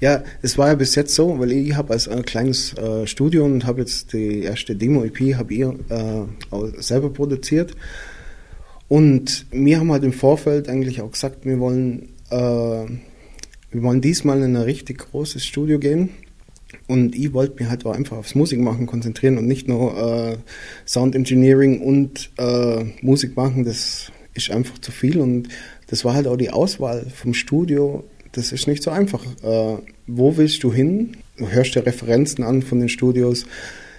Ja, 0.00 0.24
es 0.42 0.58
war 0.58 0.66
ja 0.66 0.74
bis 0.74 0.96
jetzt 0.96 1.14
so, 1.14 1.38
weil 1.38 1.52
ich 1.52 1.76
habe 1.76 1.92
als 1.92 2.08
ein 2.08 2.24
kleines 2.24 2.74
äh, 2.76 3.06
Studio 3.06 3.44
und 3.44 3.66
habe 3.66 3.82
jetzt 3.82 4.14
die 4.14 4.42
erste 4.42 4.74
Demo-EP 4.74 5.36
habe 5.36 5.54
ich 5.54 5.60
äh, 5.60 6.82
selber 6.82 7.10
produziert. 7.10 7.76
Und 8.90 9.46
wir 9.52 9.78
haben 9.78 9.92
halt 9.92 10.02
im 10.02 10.12
Vorfeld 10.12 10.68
eigentlich 10.68 11.00
auch 11.00 11.12
gesagt, 11.12 11.46
wir 11.46 11.60
wollen, 11.60 12.08
äh, 12.28 12.36
wir 12.36 13.82
wollen 13.82 14.00
diesmal 14.00 14.38
in 14.38 14.56
ein 14.56 14.62
richtig 14.62 14.98
großes 14.98 15.46
Studio 15.46 15.78
gehen 15.78 16.08
und 16.88 17.14
ich 17.14 17.32
wollte 17.32 17.62
mich 17.62 17.70
halt 17.70 17.86
auch 17.86 17.94
einfach 17.94 18.16
aufs 18.16 18.34
Musikmachen 18.34 18.86
konzentrieren 18.86 19.38
und 19.38 19.46
nicht 19.46 19.68
nur 19.68 19.96
äh, 19.96 20.36
Sound 20.86 21.14
Engineering 21.14 21.80
und 21.80 22.32
äh, 22.36 22.84
Musik 23.00 23.36
machen. 23.36 23.62
Das 23.64 24.10
ist 24.34 24.50
einfach 24.50 24.76
zu 24.80 24.90
viel. 24.90 25.20
Und 25.20 25.46
das 25.86 26.04
war 26.04 26.14
halt 26.14 26.26
auch 26.26 26.36
die 26.36 26.50
Auswahl 26.50 27.06
vom 27.14 27.32
Studio. 27.32 28.02
Das 28.32 28.50
ist 28.50 28.66
nicht 28.66 28.82
so 28.82 28.90
einfach. 28.90 29.24
Äh, 29.44 29.78
wo 30.08 30.36
willst 30.36 30.64
du 30.64 30.72
hin? 30.72 31.16
Du 31.36 31.48
hörst 31.48 31.76
dir 31.76 31.86
Referenzen 31.86 32.42
an 32.42 32.62
von 32.62 32.80
den 32.80 32.88
Studios. 32.88 33.46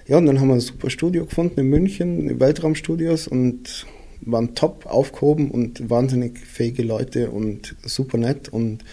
Ja, 0.05 0.17
und 0.17 0.25
dann 0.25 0.41
haben 0.41 0.49
wir 0.49 0.55
ein 0.55 0.59
super 0.59 0.89
Studio 0.89 1.23
gefunden 1.23 1.61
in 1.61 1.69
München, 1.69 2.41
Weltraumstudios 2.41 3.29
und 3.29 3.85
waren 4.21 4.55
top 4.55 4.85
aufgehoben 4.85 5.51
und 5.51 5.89
wahnsinnig 5.89 6.39
fähige 6.39 6.83
Leute 6.83 7.31
und 7.31 7.75
super 7.83 8.17
nett 8.17 8.49
und 8.49 8.83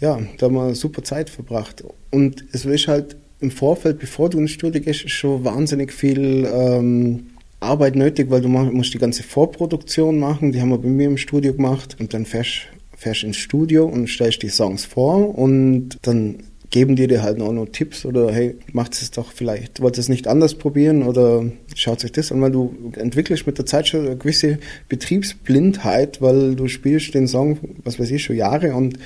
ja, 0.00 0.20
da 0.38 0.46
haben 0.46 0.54
wir 0.54 0.74
super 0.74 1.04
Zeit 1.04 1.30
verbracht. 1.30 1.84
Und 2.10 2.44
es 2.52 2.64
ist 2.64 2.88
halt 2.88 3.16
im 3.40 3.50
Vorfeld, 3.50 4.00
bevor 4.00 4.30
du 4.30 4.38
ins 4.38 4.50
Studio 4.50 4.80
gehst, 4.80 5.08
schon 5.08 5.44
wahnsinnig 5.44 5.92
viel 5.92 6.48
ähm, 6.52 7.28
Arbeit 7.60 7.94
nötig, 7.94 8.28
weil 8.30 8.40
du 8.40 8.48
musst 8.48 8.92
die 8.94 8.98
ganze 8.98 9.22
Vorproduktion 9.22 10.18
machen. 10.18 10.52
Die 10.52 10.60
haben 10.60 10.70
wir 10.70 10.78
bei 10.78 10.88
mir 10.88 11.06
im 11.06 11.18
Studio 11.18 11.54
gemacht 11.54 11.96
und 12.00 12.12
dann 12.14 12.26
fährst, 12.26 12.66
fährst 12.96 13.22
ins 13.22 13.36
Studio 13.36 13.86
und 13.86 14.08
stellst 14.08 14.42
die 14.42 14.48
Songs 14.48 14.84
vor 14.84 15.38
und 15.38 15.98
dann 16.02 16.42
geben 16.72 16.96
die 16.96 17.06
dir 17.06 17.22
halt 17.22 17.40
auch 17.40 17.52
noch 17.52 17.66
Tipps 17.66 18.04
oder 18.04 18.32
hey, 18.32 18.56
macht 18.72 18.94
es 18.94 19.10
doch 19.12 19.30
vielleicht, 19.30 19.80
wollt 19.80 19.98
es 19.98 20.08
nicht 20.08 20.26
anders 20.26 20.54
probieren 20.54 21.02
oder 21.02 21.44
schaut 21.76 22.00
sich 22.00 22.10
das 22.10 22.32
an, 22.32 22.40
weil 22.40 22.50
du 22.50 22.74
entwickelst 22.96 23.46
mit 23.46 23.58
der 23.58 23.66
Zeit 23.66 23.86
schon 23.86 24.06
eine 24.06 24.16
gewisse 24.16 24.58
Betriebsblindheit, 24.88 26.20
weil 26.20 26.56
du 26.56 26.66
spielst 26.68 27.14
den 27.14 27.28
Song, 27.28 27.58
was 27.84 28.00
weiß 28.00 28.10
ich, 28.10 28.24
schon 28.24 28.36
Jahre 28.36 28.74
und 28.74 28.96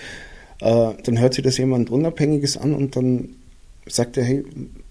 äh, 0.61 0.92
dann 1.02 1.18
hört 1.18 1.35
sich 1.35 1.44
das 1.44 1.58
jemand 1.58 1.90
Unabhängiges 1.90 2.56
an 2.56 2.73
und 2.73 2.96
dann 2.96 3.30
sagt 3.87 4.16
er, 4.16 4.25
hey, 4.25 4.44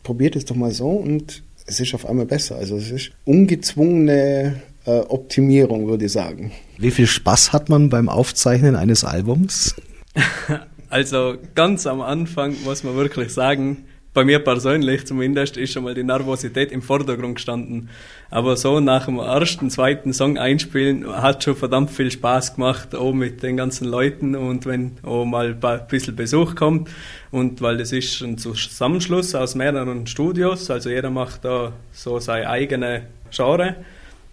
probiert 0.03 0.35
es 0.35 0.45
doch 0.45 0.55
mal 0.55 0.71
so 0.71 0.89
und 0.89 1.43
es 1.65 1.79
ist 1.79 1.95
auf 1.95 2.05
einmal 2.05 2.25
besser. 2.25 2.57
Also 2.57 2.75
es 2.75 2.91
ist 2.91 3.11
ungezwungene 3.23 4.61
äh, 4.85 4.99
Optimierung, 4.99 5.87
würde 5.87 6.05
ich 6.05 6.11
sagen. 6.11 6.51
Wie 6.77 6.91
viel 6.91 7.07
Spaß 7.07 7.53
hat 7.53 7.69
man 7.69 7.89
beim 7.89 8.09
Aufzeichnen 8.09 8.75
eines 8.75 9.05
Albums? 9.05 9.75
Also 10.89 11.37
ganz 11.55 11.87
am 11.87 12.01
Anfang 12.01 12.55
muss 12.63 12.83
man 12.83 12.95
wirklich 12.95 13.33
sagen, 13.33 13.85
bei 14.15 14.23
mir 14.23 14.39
persönlich 14.39 15.05
zumindest 15.05 15.57
ist 15.57 15.73
schon 15.73 15.83
mal 15.83 15.93
die 15.93 16.03
Nervosität 16.03 16.71
im 16.71 16.81
Vordergrund 16.81 17.35
gestanden. 17.35 17.89
Aber 18.29 18.55
so 18.55 18.79
nach 18.79 19.07
dem 19.07 19.19
ersten, 19.19 19.69
zweiten 19.69 20.13
Song 20.13 20.37
einspielen 20.37 21.05
hat 21.05 21.43
schon 21.43 21.55
verdammt 21.55 21.91
viel 21.91 22.09
Spaß 22.09 22.55
gemacht, 22.55 22.95
auch 22.95 23.11
mit 23.11 23.43
den 23.43 23.57
ganzen 23.57 23.85
Leuten 23.85 24.35
und 24.35 24.65
wenn 24.65 24.93
auch 25.03 25.25
mal 25.25 25.57
ein 25.61 25.87
bisschen 25.89 26.15
Besuch 26.15 26.55
kommt. 26.55 26.89
Und 27.29 27.61
weil 27.61 27.75
das 27.77 27.91
ist 27.91 28.21
ein 28.21 28.37
Zusammenschluss 28.37 29.35
aus 29.35 29.53
mehreren 29.53 30.07
Studios, 30.07 30.71
also 30.71 30.89
jeder 30.89 31.09
macht 31.09 31.43
da 31.43 31.73
so 31.91 32.17
seine 32.19 32.49
eigene 32.49 33.07
Genre. 33.31 33.75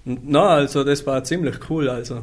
Und 0.04 0.30
na, 0.30 0.46
also 0.50 0.84
das 0.84 1.04
war 1.08 1.24
ziemlich 1.24 1.56
cool, 1.68 1.88
also 1.88 2.22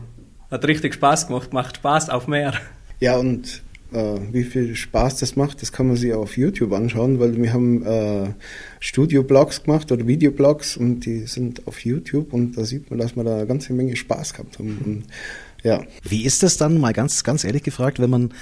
hat 0.50 0.66
richtig 0.66 0.94
Spaß 0.94 1.28
gemacht, 1.28 1.52
macht 1.52 1.76
Spaß 1.76 2.10
auf 2.10 2.28
mehr. 2.28 2.54
Ja, 3.02 3.18
und 3.18 3.62
äh, 3.92 4.20
wie 4.32 4.44
viel 4.44 4.76
Spaß 4.76 5.18
das 5.18 5.36
macht, 5.36 5.62
das 5.62 5.72
kann 5.72 5.88
man 5.88 5.96
sich 5.96 6.14
auf 6.14 6.38
YouTube 6.38 6.74
anschauen, 6.74 7.20
weil 7.20 7.36
wir 7.36 7.54
haben 7.54 7.86
äh, 7.86 8.34
Studio-Blogs 8.80 9.64
gemacht 9.64 9.92
oder 9.92 10.08
Videoblogs 10.08 10.78
und 10.78 11.02
die 11.06 11.22
sind 11.28 11.68
auf 11.68 11.84
YouTube 11.84 12.34
und 12.34 12.58
da 12.58 12.66
sieht 12.66 12.90
man, 12.90 13.00
dass 13.00 13.16
wir 13.16 13.24
da 13.24 13.38
eine 13.38 13.48
ganze 13.48 13.74
Menge 13.74 13.96
Spaß 13.96 14.34
gehabt 14.34 14.60
haben. 14.60 14.78
Und, 14.86 15.04
ja. 15.64 15.84
Wie 16.04 16.24
ist 16.24 16.44
das 16.44 16.58
dann, 16.58 16.80
mal 16.80 16.94
ganz, 16.94 17.24
ganz 17.24 17.44
ehrlich 17.44 17.64
gefragt, 17.64 18.00
wenn 18.00 18.10
man 18.10 18.34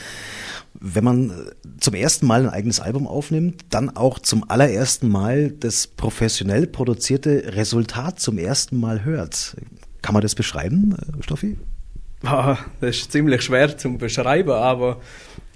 wenn 0.80 1.04
man 1.04 1.52
zum 1.80 1.96
ersten 1.96 2.28
Mal 2.28 2.44
ein 2.44 2.50
eigenes 2.50 2.80
Album 2.80 3.08
aufnimmt, 3.08 3.66
dann 3.70 3.96
auch 3.96 4.20
zum 4.20 4.48
allerersten 4.48 5.10
Mal 5.10 5.52
das 5.52 5.88
professionell 5.88 6.68
produzierte 6.68 7.56
Resultat 7.56 8.20
zum 8.20 8.38
ersten 8.38 8.80
Mal 8.80 9.04
hört. 9.04 9.58
Kann 10.02 10.14
man 10.14 10.22
das 10.22 10.36
beschreiben, 10.36 10.96
äh, 10.96 11.24
Stoffi? 11.24 11.58
Das 12.82 12.98
ist 12.98 13.12
ziemlich 13.12 13.42
schwer 13.42 13.78
zu 13.78 13.98
beschreiben, 13.98 14.52
aber 14.52 15.02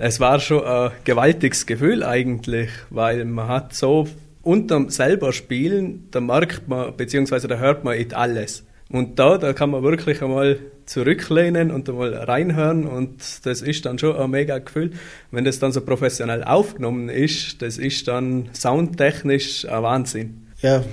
es 0.02 0.20
war 0.20 0.40
schon 0.40 0.64
ein 0.64 0.92
gewaltiges 1.04 1.68
Gefühl 1.68 2.04
eigentlich, 2.04 2.70
weil 2.90 3.24
man 3.26 3.48
hat 3.48 3.76
so 3.76 4.08
unterm 4.42 4.90
selber 4.90 5.32
Spielen, 5.32 6.08
da 6.10 6.20
merkt 6.20 6.68
man, 6.68 6.98
beziehungsweise 6.98 7.48
da 7.48 7.58
hört 7.58 7.84
man 7.84 7.98
nicht 7.98 8.16
alles. 8.16 8.66
Und 8.90 9.20
da, 9.20 9.38
da 9.38 9.54
kann 9.54 9.70
man 9.70 9.84
wirklich 9.84 10.24
einmal 10.24 10.60
zurücklehnen 10.86 11.70
und 11.70 11.88
einmal 11.88 12.16
reinhören 12.16 12.88
und 12.88 13.46
das 13.46 13.62
ist 13.62 13.86
dann 13.86 14.00
schon 14.00 14.16
ein 14.16 14.32
mega 14.32 14.58
Gefühl. 14.58 14.92
Wenn 15.30 15.46
das 15.46 15.60
dann 15.60 15.72
so 15.72 15.82
professionell 15.82 16.44
aufgenommen 16.44 17.08
ist, 17.08 17.62
das 17.62 17.78
ist 17.78 18.08
dann 18.08 18.50
soundtechnisch 18.54 19.66
ein 19.66 19.84
Wahnsinn. 19.84 20.48
Ja, 20.64 20.84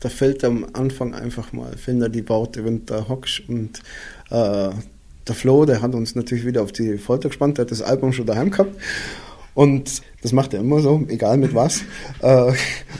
da 0.00 0.08
fällt 0.08 0.42
am 0.42 0.66
Anfang 0.72 1.14
einfach 1.14 1.52
mal, 1.52 1.76
finde 1.76 2.10
die 2.10 2.28
Worte, 2.28 2.64
wenn 2.64 2.80
du 2.80 2.94
da 2.94 3.08
hockst 3.08 3.48
und 3.48 3.80
äh, 4.30 4.70
der 5.30 5.36
Flo, 5.36 5.64
der 5.64 5.80
hat 5.80 5.94
uns 5.94 6.16
natürlich 6.16 6.44
wieder 6.44 6.62
auf 6.62 6.72
die 6.72 6.98
Folter 6.98 7.28
gespannt, 7.28 7.56
der 7.56 7.64
hat 7.64 7.70
das 7.70 7.82
Album 7.82 8.12
schon 8.12 8.26
daheim 8.26 8.50
gehabt. 8.50 8.76
Und 9.54 10.02
das 10.22 10.32
macht 10.32 10.54
er 10.54 10.60
immer 10.60 10.80
so, 10.80 11.04
egal 11.08 11.38
mit 11.38 11.54
was. 11.54 11.82
Äh, 12.22 12.52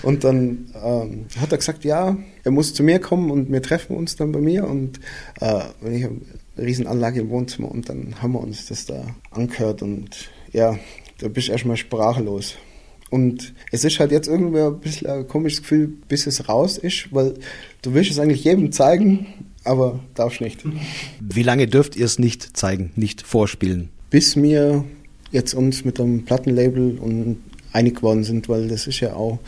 und 0.03 0.25
dann 0.25 0.71
ähm, 0.83 1.27
hat 1.39 1.53
er 1.53 1.59
gesagt, 1.59 1.85
ja, 1.85 2.17
er 2.43 2.51
muss 2.51 2.73
zu 2.73 2.83
mir 2.83 3.01
kommen 3.01 3.31
und 3.31 3.53
wir 3.53 3.61
treffen 3.61 3.95
uns 3.95 4.17
dann 4.17 4.33
bei 4.33 4.41
mir. 4.41 4.67
Und 4.67 4.99
äh, 5.41 5.65
ich 5.93 6.05
habe 6.05 6.17
eine 6.57 6.67
Riesenanlage 6.67 7.21
im 7.21 7.29
Wohnzimmer 7.29 7.71
und 7.71 7.91
dann 7.91 8.23
haben 8.23 8.33
wir 8.33 8.41
uns 8.41 8.67
das 8.67 8.87
da 8.87 9.05
angehört. 9.31 9.83
Und 9.83 10.31
ja, 10.53 10.79
da 11.19 11.29
bist 11.29 11.49
du 11.49 11.53
erstmal 11.53 11.77
sprachlos. 11.77 12.55
Und 13.11 13.53
es 13.73 13.85
ist 13.85 14.01
halt 14.01 14.11
jetzt 14.11 14.29
irgendwie 14.29 14.61
ein 14.61 14.81
bisschen 14.81 15.09
ein 15.09 15.29
komisches 15.29 15.61
Gefühl, 15.61 15.89
bis 16.09 16.27
es 16.27 16.49
raus 16.49 16.79
ist, 16.79 17.13
weil 17.13 17.35
du 17.83 17.93
willst 17.93 18.11
es 18.13 18.19
eigentlich 18.19 18.45
jedem 18.45 18.73
zeigen, 18.73 19.27
aber 19.65 20.01
darfst 20.15 20.41
nicht. 20.41 20.65
Wie 21.21 21.43
lange 21.43 21.67
dürft 21.67 21.97
ihr 21.97 22.07
es 22.07 22.19
nicht 22.19 22.57
zeigen, 22.57 22.93
nicht 22.97 23.23
vorspielen? 23.23 23.91
Bis 24.11 24.37
wir 24.37 24.85
jetzt 25.31 25.55
uns 25.55 25.85
mit 25.85 25.99
dem 25.99 26.25
Plattenlabel 26.25 26.99
und 26.99 27.39
einig 27.73 27.97
geworden 27.97 28.25
sind, 28.25 28.49
weil 28.49 28.69
das 28.69 28.87
ist 28.87 29.01
ja 29.01 29.15
auch, 29.15 29.39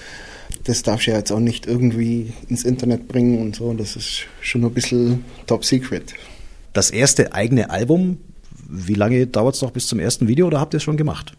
das 0.65 0.83
darfst 0.83 1.07
du 1.07 1.11
ja 1.11 1.19
jetzt 1.19 1.33
auch 1.33 1.41
nicht 1.41 1.67
irgendwie 1.67 2.33
ins 2.49 2.65
Internet 2.65 3.09
bringen 3.09 3.41
und 3.41 3.57
so, 3.57 3.73
das 3.75 3.97
ist 3.97 4.27
schon 4.41 4.65
ein 4.65 4.73
bisschen 4.73 5.25
top 5.47 5.65
secret. 5.65 6.15
Das 6.73 6.91
erste 6.91 7.33
eigene 7.35 7.71
Album, 7.71 8.19
wie 8.69 8.95
lange 8.95 9.27
dauert 9.27 9.57
es 9.57 9.63
noch 9.63 9.73
bis 9.73 9.87
zum 9.87 9.99
ersten 9.99 10.29
Video 10.29 10.47
oder 10.47 10.61
habt 10.61 10.75
ihr 10.75 10.79
es 10.79 10.83
schon 10.83 10.97
gemacht? 10.97 11.35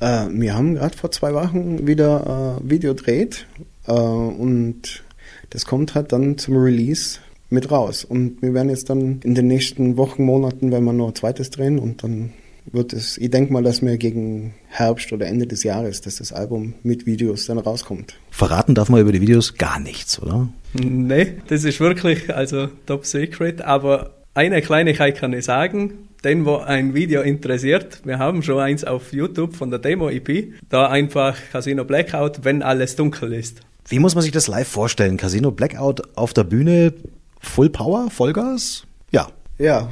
Äh, 0.00 0.26
wir 0.30 0.54
haben 0.54 0.74
gerade 0.74 0.96
vor 0.96 1.10
zwei 1.10 1.34
Wochen 1.34 1.86
wieder 1.86 2.58
äh, 2.62 2.70
Video 2.70 2.94
dreht 2.94 3.46
äh, 3.86 3.92
und 3.92 5.02
das 5.50 5.66
kommt 5.66 5.94
halt 5.94 6.12
dann 6.12 6.38
zum 6.38 6.56
Release 6.56 7.18
mit 7.50 7.70
raus. 7.70 8.04
Und 8.04 8.40
wir 8.42 8.54
werden 8.54 8.70
jetzt 8.70 8.88
dann 8.88 9.20
in 9.22 9.34
den 9.34 9.46
nächsten 9.46 9.96
Wochen, 9.96 10.24
Monaten, 10.24 10.72
wenn 10.72 10.84
wir 10.84 10.92
noch 10.92 11.08
ein 11.08 11.14
zweites 11.14 11.50
drehen 11.50 11.78
und 11.78 12.02
dann 12.02 12.32
wird 12.72 12.92
es, 12.92 13.18
ich 13.18 13.30
denke 13.30 13.52
mal, 13.52 13.62
dass 13.62 13.82
wir 13.82 13.96
gegen 13.96 14.54
Herbst 14.68 15.12
oder 15.12 15.26
Ende 15.26 15.46
des 15.46 15.64
Jahres, 15.64 16.00
dass 16.00 16.16
das 16.16 16.32
Album 16.32 16.74
mit 16.82 17.06
Videos 17.06 17.46
dann 17.46 17.58
rauskommt. 17.58 18.14
Verraten 18.30 18.74
darf 18.74 18.88
man 18.88 19.00
über 19.00 19.12
die 19.12 19.20
Videos 19.20 19.54
gar 19.54 19.80
nichts, 19.80 20.20
oder? 20.20 20.48
Nee, 20.74 21.34
das 21.48 21.64
ist 21.64 21.80
wirklich 21.80 22.34
also 22.34 22.68
top 22.86 23.06
secret, 23.06 23.62
aber 23.62 24.14
eine 24.34 24.62
Kleinigkeit 24.62 25.16
kann 25.16 25.32
ich 25.32 25.46
sagen, 25.46 26.08
den, 26.22 26.44
wo 26.44 26.56
ein 26.56 26.94
Video 26.94 27.22
interessiert, 27.22 28.02
wir 28.04 28.18
haben 28.18 28.42
schon 28.42 28.58
eins 28.58 28.84
auf 28.84 29.12
YouTube 29.12 29.56
von 29.56 29.70
der 29.70 29.78
Demo-EP, 29.78 30.52
da 30.68 30.88
einfach 30.88 31.36
Casino 31.50 31.84
Blackout, 31.84 32.44
wenn 32.44 32.62
alles 32.62 32.94
dunkel 32.94 33.32
ist. 33.32 33.60
Wie 33.88 33.98
muss 33.98 34.14
man 34.14 34.22
sich 34.22 34.32
das 34.32 34.46
live 34.46 34.68
vorstellen? 34.68 35.16
Casino 35.16 35.50
Blackout 35.50 36.16
auf 36.16 36.32
der 36.32 36.44
Bühne, 36.44 36.92
Full 37.40 37.70
Power, 37.70 38.10
Vollgas? 38.10 38.84
Ja. 39.10 39.28
Ja. 39.58 39.90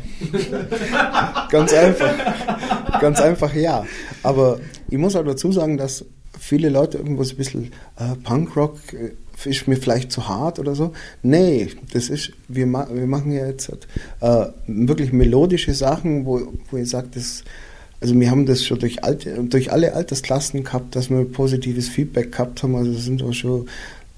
Ganz 1.51 1.73
einfach. 1.73 3.01
Ganz 3.01 3.21
einfach 3.21 3.55
ja. 3.55 3.85
Aber 4.23 4.61
ich 4.89 4.99
muss 4.99 5.17
auch 5.17 5.25
dazu 5.25 5.53
sagen, 5.53 5.77
dass 5.77 6.05
viele 6.39 6.69
Leute 6.69 6.99
irgendwo 6.99 7.25
so 7.25 7.35
ein 7.35 7.37
bisschen 7.37 7.73
äh, 7.97 8.15
Punkrock 8.23 8.79
äh, 8.93 9.11
ist 9.45 9.69
mir 9.69 9.77
vielleicht 9.77 10.11
zu 10.11 10.29
hart 10.29 10.59
oder 10.59 10.75
so. 10.75 10.93
Nee, 11.23 11.69
das 11.93 12.09
ist, 12.09 12.33
wir, 12.49 12.67
ma 12.67 12.89
wir 12.93 13.07
machen 13.07 13.33
ja 13.33 13.47
jetzt 13.47 13.71
äh, 14.21 14.47
wirklich 14.67 15.13
melodische 15.13 15.75
Sachen, 15.75 16.27
wo, 16.27 16.53
wo 16.71 16.77
ich 16.77 16.91
sage, 16.91 17.09
das, 17.15 17.45
also 18.01 18.19
wir 18.19 18.31
haben 18.31 18.47
das 18.47 18.65
schon 18.65 18.79
durch, 18.79 19.05
alte, 19.05 19.45
durch 19.45 19.71
alle 19.71 19.95
Altersklassen 19.95 20.65
gehabt, 20.65 20.97
dass 20.97 21.11
wir 21.11 21.25
positives 21.25 21.89
Feedback 21.89 22.33
gehabt 22.33 22.63
haben. 22.63 22.75
Also 22.75 22.93
sind 22.95 23.23
auch 23.23 23.33
schon 23.33 23.69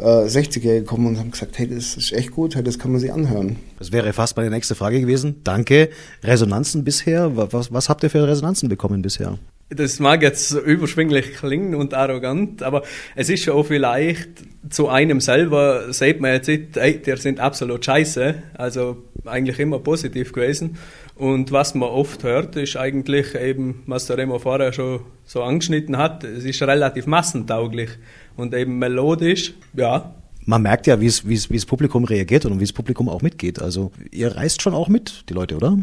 äh, 0.00 0.26
60er 0.26 0.80
gekommen 0.80 1.06
und 1.06 1.18
haben 1.18 1.30
gesagt, 1.30 1.58
hey, 1.58 1.68
das 1.68 1.96
ist 1.96 2.12
echt 2.12 2.30
gut, 2.32 2.54
hey, 2.54 2.62
das 2.62 2.78
kann 2.78 2.92
man 2.92 3.00
sich 3.00 3.12
anhören. 3.12 3.56
Das 3.78 3.92
wäre 3.92 4.12
fast 4.12 4.36
meine 4.36 4.50
nächste 4.50 4.74
Frage 4.74 5.00
gewesen. 5.00 5.40
Danke. 5.44 5.90
Resonanzen 6.22 6.84
bisher, 6.84 7.36
was, 7.36 7.72
was 7.72 7.88
habt 7.88 8.02
ihr 8.02 8.10
für 8.10 8.26
Resonanzen 8.26 8.68
bekommen 8.68 9.02
bisher? 9.02 9.38
Das 9.72 10.00
mag 10.00 10.22
jetzt 10.22 10.50
überschwinglich 10.50 11.34
klingen 11.34 11.76
und 11.76 11.94
arrogant, 11.94 12.62
aber 12.64 12.82
es 13.14 13.30
ist 13.30 13.44
schon 13.44 13.54
auch 13.54 13.66
vielleicht 13.66 14.28
zu 14.68 14.88
einem 14.88 15.20
selber, 15.20 15.92
sieht 15.92 16.20
man 16.20 16.32
jetzt 16.32 16.48
nicht, 16.48 16.76
ey, 16.76 17.00
die 17.00 17.16
sind 17.16 17.38
absolut 17.38 17.84
scheiße, 17.84 18.34
also 18.54 18.96
eigentlich 19.24 19.60
immer 19.60 19.78
positiv 19.78 20.32
gewesen. 20.32 20.76
Und 21.14 21.52
was 21.52 21.74
man 21.74 21.88
oft 21.88 22.24
hört, 22.24 22.56
ist 22.56 22.76
eigentlich 22.76 23.34
eben, 23.34 23.82
was 23.86 24.06
der 24.06 24.18
Remo 24.18 24.38
vorher 24.38 24.72
schon 24.72 25.00
so 25.24 25.42
angeschnitten 25.42 25.98
hat, 25.98 26.24
es 26.24 26.44
ist 26.44 26.62
relativ 26.62 27.06
massentauglich 27.06 27.90
und 28.40 28.54
eben 28.54 28.78
melodisch, 28.78 29.54
ja. 29.74 30.14
Man 30.46 30.62
merkt 30.62 30.86
ja, 30.86 31.00
wie 31.00 31.06
es, 31.06 31.28
wie 31.28 31.34
es, 31.34 31.50
wie 31.50 31.56
das 31.56 31.66
Publikum 31.66 32.04
reagiert 32.04 32.44
und 32.46 32.58
wie 32.58 32.64
das 32.64 32.72
Publikum 32.72 33.08
auch 33.08 33.22
mitgeht. 33.22 33.60
Also 33.60 33.92
ihr 34.10 34.34
reist 34.34 34.62
schon 34.62 34.74
auch 34.74 34.88
mit, 34.88 35.24
die 35.28 35.34
Leute, 35.34 35.56
oder? 35.56 35.78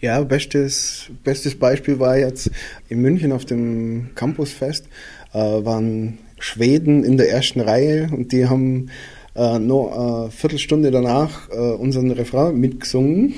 Ja, 0.00 0.22
bestes, 0.22 1.10
bestes 1.24 1.58
Beispiel 1.58 1.98
war 1.98 2.18
jetzt 2.18 2.50
in 2.88 3.00
München 3.00 3.32
auf 3.32 3.46
dem 3.46 4.10
Campusfest, 4.14 4.86
äh, 5.32 5.38
waren 5.38 6.18
Schweden 6.38 7.02
in 7.02 7.16
der 7.16 7.30
ersten 7.30 7.60
Reihe 7.60 8.08
und 8.12 8.30
die 8.32 8.46
haben 8.46 8.90
äh, 9.34 9.58
nur 9.58 10.20
eine 10.22 10.30
Viertelstunde 10.30 10.90
danach 10.90 11.48
äh, 11.50 11.54
unseren 11.54 12.10
Refrain 12.10 12.58
mitgesungen 12.58 13.34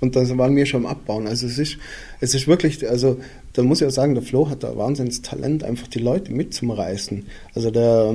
und 0.00 0.16
da 0.16 0.26
waren 0.38 0.56
wir 0.56 0.66
schon 0.66 0.84
am 0.84 0.90
Abbauen. 0.90 1.26
Also 1.26 1.46
es 1.46 1.58
ist, 1.58 1.78
es 2.20 2.34
ist 2.34 2.48
wirklich, 2.48 2.88
also 2.88 3.18
da 3.52 3.62
muss 3.62 3.80
ich 3.80 3.86
auch 3.86 3.92
sagen, 3.92 4.14
der 4.14 4.22
Flo 4.22 4.48
hat 4.48 4.62
da 4.62 4.76
wahnsinniges 4.76 5.22
Talent, 5.22 5.64
einfach 5.64 5.88
die 5.88 5.98
Leute 5.98 6.32
mitzumreißen. 6.32 7.26
Also 7.54 7.70
der, 7.70 8.14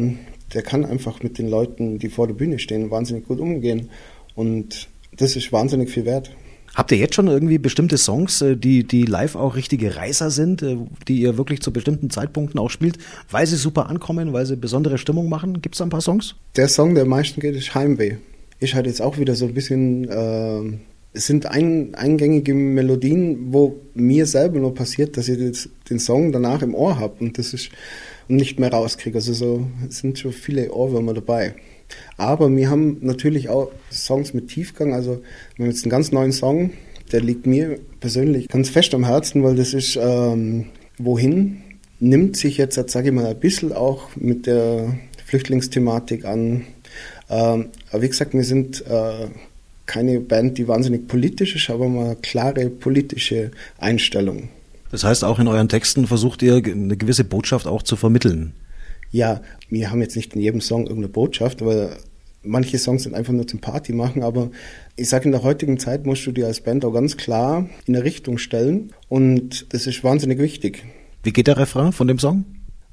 der 0.53 0.61
kann 0.61 0.85
einfach 0.85 1.21
mit 1.21 1.37
den 1.37 1.49
Leuten, 1.49 1.99
die 1.99 2.09
vor 2.09 2.27
der 2.27 2.33
Bühne 2.33 2.59
stehen, 2.59 2.91
wahnsinnig 2.91 3.27
gut 3.27 3.39
umgehen 3.39 3.89
und 4.35 4.87
das 5.15 5.35
ist 5.35 5.51
wahnsinnig 5.51 5.89
viel 5.89 6.05
wert. 6.05 6.31
Habt 6.75 6.91
ihr 6.91 6.97
jetzt 6.97 7.15
schon 7.15 7.27
irgendwie 7.27 7.57
bestimmte 7.57 7.97
Songs, 7.97 8.41
äh, 8.41 8.57
die, 8.57 8.83
die 8.83 9.03
live 9.03 9.35
auch 9.35 9.55
richtige 9.55 9.95
Reißer 9.95 10.29
sind, 10.29 10.61
äh, 10.61 10.75
die 11.07 11.21
ihr 11.21 11.37
wirklich 11.37 11.61
zu 11.61 11.71
bestimmten 11.71 12.09
Zeitpunkten 12.09 12.59
auch 12.59 12.69
spielt, 12.69 12.97
weil 13.31 13.47
sie 13.47 13.55
super 13.55 13.87
ankommen, 13.89 14.33
weil 14.33 14.45
sie 14.45 14.57
besondere 14.57 14.97
Stimmung 14.97 15.29
machen? 15.29 15.61
Gibt 15.61 15.75
es 15.75 15.79
da 15.79 15.85
ein 15.85 15.89
paar 15.89 16.01
Songs? 16.01 16.35
Der 16.57 16.67
Song, 16.67 16.93
der 16.93 17.03
am 17.03 17.09
meisten 17.09 17.39
geht, 17.39 17.55
ist 17.55 17.73
Heimweh. 17.73 18.17
Ist 18.59 18.73
halt 18.73 18.87
jetzt 18.87 19.01
auch 19.01 19.17
wieder 19.17 19.35
so 19.35 19.45
ein 19.45 19.53
bisschen, 19.53 20.09
äh, 20.09 20.77
es 21.15 21.27
sind 21.27 21.45
ein, 21.45 21.95
eingängige 21.95 22.53
Melodien, 22.53 23.53
wo 23.53 23.79
mir 23.93 24.25
selber 24.25 24.59
nur 24.59 24.75
passiert, 24.75 25.17
dass 25.17 25.29
ich 25.29 25.39
das, 25.39 25.69
den 25.89 25.99
Song 25.99 26.31
danach 26.31 26.61
im 26.61 26.75
Ohr 26.75 26.99
habe 26.99 27.15
und 27.19 27.37
das 27.37 27.53
ist 27.53 27.69
und 28.27 28.37
nicht 28.37 28.59
mehr 28.59 28.71
rauskriege. 28.71 29.17
Also 29.17 29.33
so 29.33 29.67
sind 29.89 30.19
schon 30.19 30.33
viele 30.33 30.71
Ohrwürmer 30.71 31.13
dabei. 31.13 31.55
Aber 32.17 32.53
wir 32.55 32.69
haben 32.69 32.97
natürlich 33.01 33.49
auch 33.49 33.71
Songs 33.91 34.33
mit 34.33 34.49
Tiefgang. 34.49 34.93
Also 34.93 35.21
wir 35.55 35.65
haben 35.65 35.71
jetzt 35.71 35.83
einen 35.83 35.91
ganz 35.91 36.11
neuen 36.11 36.31
Song, 36.31 36.71
der 37.11 37.21
liegt 37.21 37.45
mir 37.45 37.79
persönlich 37.99 38.47
ganz 38.47 38.69
fest 38.69 38.93
am 38.93 39.05
Herzen, 39.05 39.43
weil 39.43 39.55
das 39.55 39.73
ist 39.73 39.97
ähm, 40.01 40.65
Wohin 40.97 41.61
nimmt 41.99 42.35
sich 42.35 42.57
jetzt, 42.57 42.75
sage 42.89 43.09
ich 43.09 43.13
mal, 43.13 43.25
ein 43.25 43.39
bisschen 43.39 43.71
auch 43.71 44.09
mit 44.15 44.47
der 44.47 44.97
Flüchtlingsthematik 45.25 46.25
an. 46.25 46.65
Ähm, 47.29 47.69
aber 47.91 48.01
wie 48.01 48.09
gesagt, 48.09 48.33
wir 48.33 48.43
sind 48.43 48.85
äh, 48.87 49.27
keine 49.85 50.19
Band, 50.19 50.57
die 50.57 50.67
wahnsinnig 50.67 51.07
politisch 51.07 51.55
ist, 51.55 51.69
aber 51.69 51.87
mal 51.87 52.15
klare 52.21 52.69
politische 52.69 53.51
Einstellung. 53.77 54.49
Das 54.91 55.03
heißt, 55.03 55.23
auch 55.23 55.39
in 55.39 55.47
euren 55.47 55.69
Texten 55.69 56.07
versucht 56.07 56.41
ihr 56.41 56.55
eine 56.55 56.97
gewisse 56.97 57.23
Botschaft 57.23 57.67
auch 57.67 57.83
zu 57.83 57.95
vermitteln. 57.95 58.53
Ja, 59.11 59.41
wir 59.69 59.91
haben 59.91 60.01
jetzt 60.01 60.15
nicht 60.15 60.35
in 60.35 60.41
jedem 60.41 60.61
Song 60.61 60.83
irgendeine 60.83 61.09
Botschaft, 61.09 61.61
aber 61.61 61.97
manche 62.43 62.77
Songs 62.77 63.03
sind 63.03 63.15
einfach 63.15 63.33
nur 63.33 63.47
zum 63.47 63.59
Party 63.59 63.93
machen, 63.93 64.23
aber 64.23 64.51
ich 64.95 65.09
sage, 65.09 65.25
in 65.25 65.31
der 65.31 65.43
heutigen 65.43 65.79
Zeit 65.79 66.05
musst 66.05 66.25
du 66.25 66.31
dir 66.31 66.47
als 66.47 66.61
Band 66.61 66.85
auch 66.85 66.93
ganz 66.93 67.17
klar 67.17 67.69
in 67.85 67.95
eine 67.95 68.03
Richtung 68.03 68.37
stellen 68.37 68.93
und 69.09 69.73
das 69.73 69.87
ist 69.87 70.03
wahnsinnig 70.03 70.39
wichtig. 70.39 70.83
Wie 71.23 71.33
geht 71.33 71.47
der 71.47 71.57
Refrain 71.57 71.91
von 71.91 72.07
dem 72.07 72.19
Song? 72.19 72.45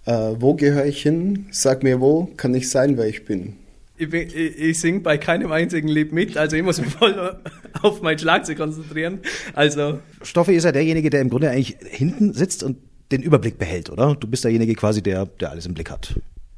Äh, 0.05 0.33
wo 0.39 0.55
gehöre 0.55 0.87
ich 0.87 1.03
hin? 1.03 1.47
Sag 1.51 1.83
mir, 1.83 2.01
wo 2.01 2.29
kann 2.37 2.55
ich 2.55 2.71
sein, 2.71 2.97
wer 2.97 3.07
ich 3.07 3.25
bin? 3.25 3.55
Ich, 4.03 4.13
ich, 4.13 4.59
ich 4.59 4.81
singe 4.81 5.01
bei 5.01 5.19
keinem 5.19 5.53
einzigen 5.53 5.89
Lied 5.89 6.13
mit, 6.13 6.37
also 6.37 6.57
ich 6.57 6.63
muss 6.63 6.81
mich 6.81 6.91
voll 6.91 7.37
auf 7.83 8.03
mein 8.03 8.19
Schlagzeug 8.19 8.59
konzentrieren. 8.59 9.21
Also 9.55 10.01
Stoffe 10.23 10.53
ist 10.53 10.65
ja 10.65 10.73
derjenige, 10.73 11.11
der 11.11 11.21
im 11.21 11.31
Grunde 11.31 11.51
eigentlich 11.51 11.77
hinten 11.83 12.33
sitzt 12.33 12.63
und 12.63 12.79
den 13.13 13.23
Überblick 13.23 13.59
behält, 13.59 13.91
oder? 13.91 14.17
Du 14.17 14.27
bist 14.27 14.45
derjenige 14.45 14.75
quasi, 14.75 15.03
der, 15.03 15.27
der 15.27 15.51
alles 15.51 15.67
im 15.67 15.75
Blick 15.75 15.91
hat. 15.91 16.15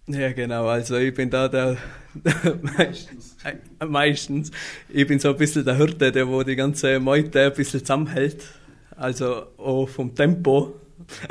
Ja, 0.07 0.33
genau. 0.33 0.67
Also 0.67 0.97
ich 0.97 1.15
bin 1.15 1.31
da 1.31 1.49
der, 1.49 1.77
der 2.15 2.59
meistens. 2.63 3.37
meistens. 3.87 4.51
Ich 4.89 5.07
bin 5.07 5.19
so 5.19 5.31
ein 5.31 5.37
bisschen 5.37 5.65
der 5.65 5.77
Hirte, 5.77 6.13
der 6.13 6.29
wo 6.29 6.43
die 6.43 6.57
ganze 6.57 7.01
Meute 7.01 7.47
ein 7.47 7.53
bisschen 7.55 7.81
zusammenhält. 7.81 8.45
Also 8.97 9.47
auch 9.59 9.89
vom 9.89 10.15
Tempo. 10.15 10.75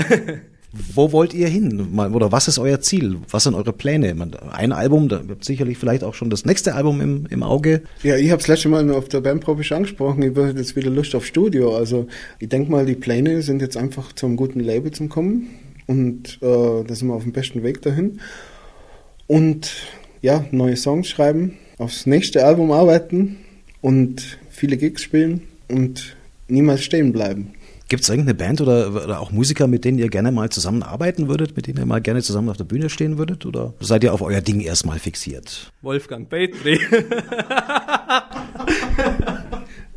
Wo 0.74 1.12
wollt 1.12 1.36
ihr 1.36 1.48
hin? 1.48 2.00
Oder 2.00 2.32
was 2.32 2.48
ist 2.48 2.58
euer 2.58 2.82
Ziel? 2.82 3.18
Was 3.30 3.44
sind 3.44 3.54
eure 3.54 3.74
Pläne? 3.74 4.16
Ein 4.52 4.72
Album, 4.72 5.08
da 5.08 5.28
wird 5.28 5.44
sicherlich 5.44 5.78
vielleicht 5.78 6.04
auch 6.04 6.16
schon 6.16 6.32
das 6.32 6.46
nächste 6.46 6.74
Album 6.74 7.00
im, 7.00 7.28
im 7.30 7.44
Auge. 7.44 7.84
Ja, 8.02 8.18
ich 8.18 8.32
habe 8.32 8.42
es 8.42 8.48
letzte 8.48 8.70
Mal 8.70 8.90
auf 8.90 9.08
der 9.08 9.22
Bandprobe 9.22 9.64
schon 9.64 9.78
angesprochen. 9.78 10.24
Ich 10.24 10.36
würde 10.36 10.60
jetzt 10.60 10.76
wieder 10.76 10.90
Lust 10.90 11.14
auf 11.14 11.28
Studio. 11.28 11.76
Also 11.76 12.08
ich 12.40 12.50
denke 12.50 12.72
mal, 12.72 12.88
die 12.88 12.96
Pläne 12.96 13.44
sind 13.44 13.62
jetzt 13.62 13.78
einfach 13.78 14.14
zum 14.14 14.36
guten 14.36 14.62
Label 14.62 14.92
zu 14.92 15.08
kommen. 15.08 15.48
Und 15.86 16.40
äh, 16.42 16.84
da 16.88 16.96
sind 16.96 17.08
wir 17.08 17.14
auf 17.14 17.24
dem 17.24 17.34
besten 17.34 17.62
Weg 17.62 17.84
dahin. 17.84 18.20
Und 19.28 19.72
ja, 20.24 20.46
neue 20.50 20.76
Songs 20.76 21.08
schreiben, 21.08 21.54
aufs 21.78 22.08
nächste 22.08 22.46
Album 22.46 22.72
arbeiten 22.72 23.38
und 23.82 24.40
viele 24.50 24.78
Gigs 24.78 25.04
spielen 25.04 25.42
und 25.70 26.16
niemals 26.48 26.84
stehen 26.84 27.12
bleiben. 27.12 27.54
Gibt 27.90 28.04
es 28.04 28.10
irgendeine 28.10 28.36
Band 28.36 28.62
oder, 28.62 28.90
oder, 28.90 29.20
auch 29.20 29.32
Musiker, 29.32 29.68
mit 29.68 29.86
denen 29.86 30.00
ihr 30.00 30.10
gerne 30.10 30.32
mal 30.32 30.50
zusammenarbeiten 30.50 31.28
würdet, 31.28 31.56
mit 31.56 31.68
denen 31.68 31.78
ihr 31.80 31.86
mal 31.86 32.02
gerne 32.02 32.22
zusammen 32.22 32.50
auf 32.50 32.58
der 32.58 32.64
Bühne 32.64 32.90
stehen 32.90 33.18
würdet? 33.18 33.46
Oder 33.46 33.74
seid 33.80 34.04
ihr 34.04 34.14
auf 34.14 34.22
euer 34.22 34.42
Ding 34.42 34.62
erstmal 34.62 35.00
fixiert? 35.00 35.72
Wolfgang 35.82 36.30
Petri. 36.30 36.80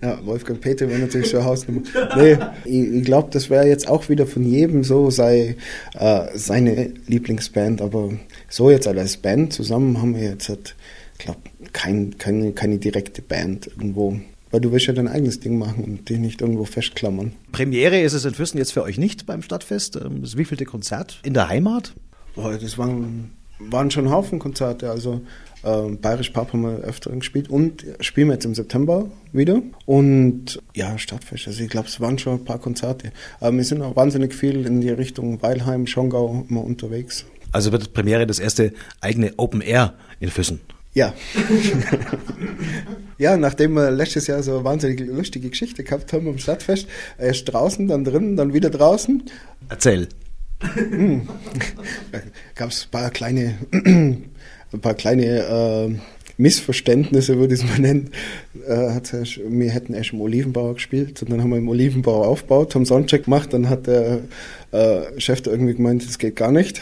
ja, 0.02 0.19
Wolfgang 0.26 0.61
Petri 0.61 0.88
wäre 0.88 0.99
natürlich 0.99 1.31
schon 1.31 1.45
Hausnummer. 1.45 1.83
Nee, 2.16 2.37
ich, 2.64 2.95
ich 2.97 3.05
glaube, 3.05 3.28
das 3.31 3.50
wäre 3.50 3.66
jetzt 3.66 3.88
auch 3.88 4.09
wieder 4.09 4.26
von 4.26 4.45
jedem 4.45 4.83
so 4.85 5.11
sei, 5.11 5.57
äh, 5.95 6.26
seine 6.35 6.93
Lieblingsband, 7.07 7.81
aber 7.81 8.11
so 8.49 8.71
jetzt 8.71 8.88
als 8.88 9.16
Band 9.16 9.52
zusammen 9.52 10.02
haben 10.02 10.16
wir 10.16 10.25
jetzt, 10.25 10.49
halt, 10.49 10.75
glaube 11.19 11.38
kein, 11.73 12.19
keine, 12.19 12.52
keine 12.52 12.78
direkte 12.78 13.23
Band 13.23 13.69
irgendwo 13.69 14.19
weil 14.57 14.63
du 14.63 14.73
willst 14.73 14.87
ja 14.87 14.95
dein 14.95 15.07
eigenes 15.07 15.39
Ding 15.39 15.59
machen 15.59 15.85
und 15.85 16.09
dich 16.09 16.19
nicht 16.19 16.41
irgendwo 16.41 16.65
festklammern. 16.65 17.33
Premiere 17.53 18.01
ist 18.01 18.15
es 18.15 18.25
in 18.25 18.33
Füssen 18.33 18.57
jetzt 18.57 18.73
für 18.73 18.83
euch 18.85 18.97
nicht 18.97 19.26
beim 19.26 19.43
Stadtfest. 19.43 19.97
Ähm, 19.97 20.23
das 20.23 20.39
wievielte 20.39 20.65
Konzert 20.65 21.21
in 21.25 21.35
der 21.35 21.50
Heimat? 21.50 21.93
Boah, 22.35 22.57
das 22.57 22.78
waren, 22.78 23.33
waren 23.59 23.91
schon 23.91 24.11
Haufen 24.11 24.39
Konzerte. 24.39 24.91
Also 24.91 25.21
ähm, 25.63 26.00
Bayerisch 26.00 26.30
Pub 26.30 26.54
haben 26.54 26.63
wir 26.63 26.78
öfter 26.78 27.11
gespielt 27.11 27.50
und 27.50 27.85
spielen 28.00 28.28
wir 28.28 28.33
jetzt 28.33 28.47
im 28.47 28.54
September 28.54 29.11
wieder. 29.30 29.61
Und 29.85 30.63
ja, 30.75 30.97
Stadtfest, 30.97 31.49
also 31.49 31.63
ich 31.63 31.69
glaube, 31.69 31.89
es 31.89 32.00
waren 32.00 32.19
schon 32.19 32.39
ein 32.39 32.45
paar 32.47 32.59
Konzerte. 32.59 33.13
Aber 33.41 33.54
wir 33.54 33.65
sind 33.65 33.83
auch 33.83 33.95
wahnsinnig 33.95 34.33
viel 34.33 34.65
in 34.65 34.80
die 34.80 34.89
Richtung 34.89 35.43
Weilheim, 35.43 35.87
Schongau 35.87 36.47
immer 36.49 36.65
unterwegs. 36.65 37.26
Also 37.52 37.73
wird 37.73 37.93
Premiere 37.93 38.26
das 38.26 38.39
erste 38.39 38.73
eigene 39.02 39.35
Open 39.37 39.61
Air 39.61 39.93
in 40.19 40.30
Füssen? 40.30 40.61
Ja. 40.97 41.13
ja, 43.19 43.37
nachdem 43.37 43.75
wir 43.75 43.91
letztes 43.91 44.28
Jahr 44.28 44.43
so 44.43 44.54
eine 44.54 44.65
wahnsinnig 44.65 44.99
lustige 45.00 45.50
Geschichte 45.50 45.85
gehabt 45.85 46.11
haben 46.15 46.26
am 46.26 46.39
Stadtfest, 46.39 46.89
erst 47.19 47.52
draußen, 47.52 47.87
dann 47.87 48.02
drinnen, 48.02 48.35
dann 48.35 48.54
wieder 48.54 48.71
draußen. 48.71 49.23
Erzähl. 49.69 50.09
Hm. 50.61 51.28
Gab 52.54 52.71
es 52.71 52.87
ein 52.87 52.91
paar 52.91 53.11
kleine, 53.11 53.59
ein 53.73 54.30
paar 54.80 54.95
kleine 54.95 55.26
äh, 55.26 55.95
Missverständnisse, 56.39 57.37
würde 57.37 57.56
ich 57.56 57.63
es 57.63 57.69
mal 57.69 57.78
nennen. 57.78 58.11
Äh, 58.67 58.99
wir 59.50 59.71
hätten 59.73 59.93
erst 59.93 60.15
im 60.15 60.23
Olivenbauer 60.23 60.75
gespielt 60.76 61.21
und 61.21 61.30
dann 61.30 61.43
haben 61.43 61.50
wir 61.50 61.59
im 61.59 61.69
Olivenbauer 61.69 62.26
aufgebaut, 62.26 62.75
haben 62.75 62.87
Soundcheck 62.87 63.25
gemacht, 63.25 63.52
dann 63.52 63.69
hat 63.69 63.87
der 63.87 64.21
äh, 64.73 65.21
Chef 65.21 65.43
da 65.43 65.50
irgendwie 65.50 65.75
gemeint, 65.75 66.06
das 66.06 66.19
geht 66.19 66.37
gar 66.37 66.52
nicht. 66.52 66.80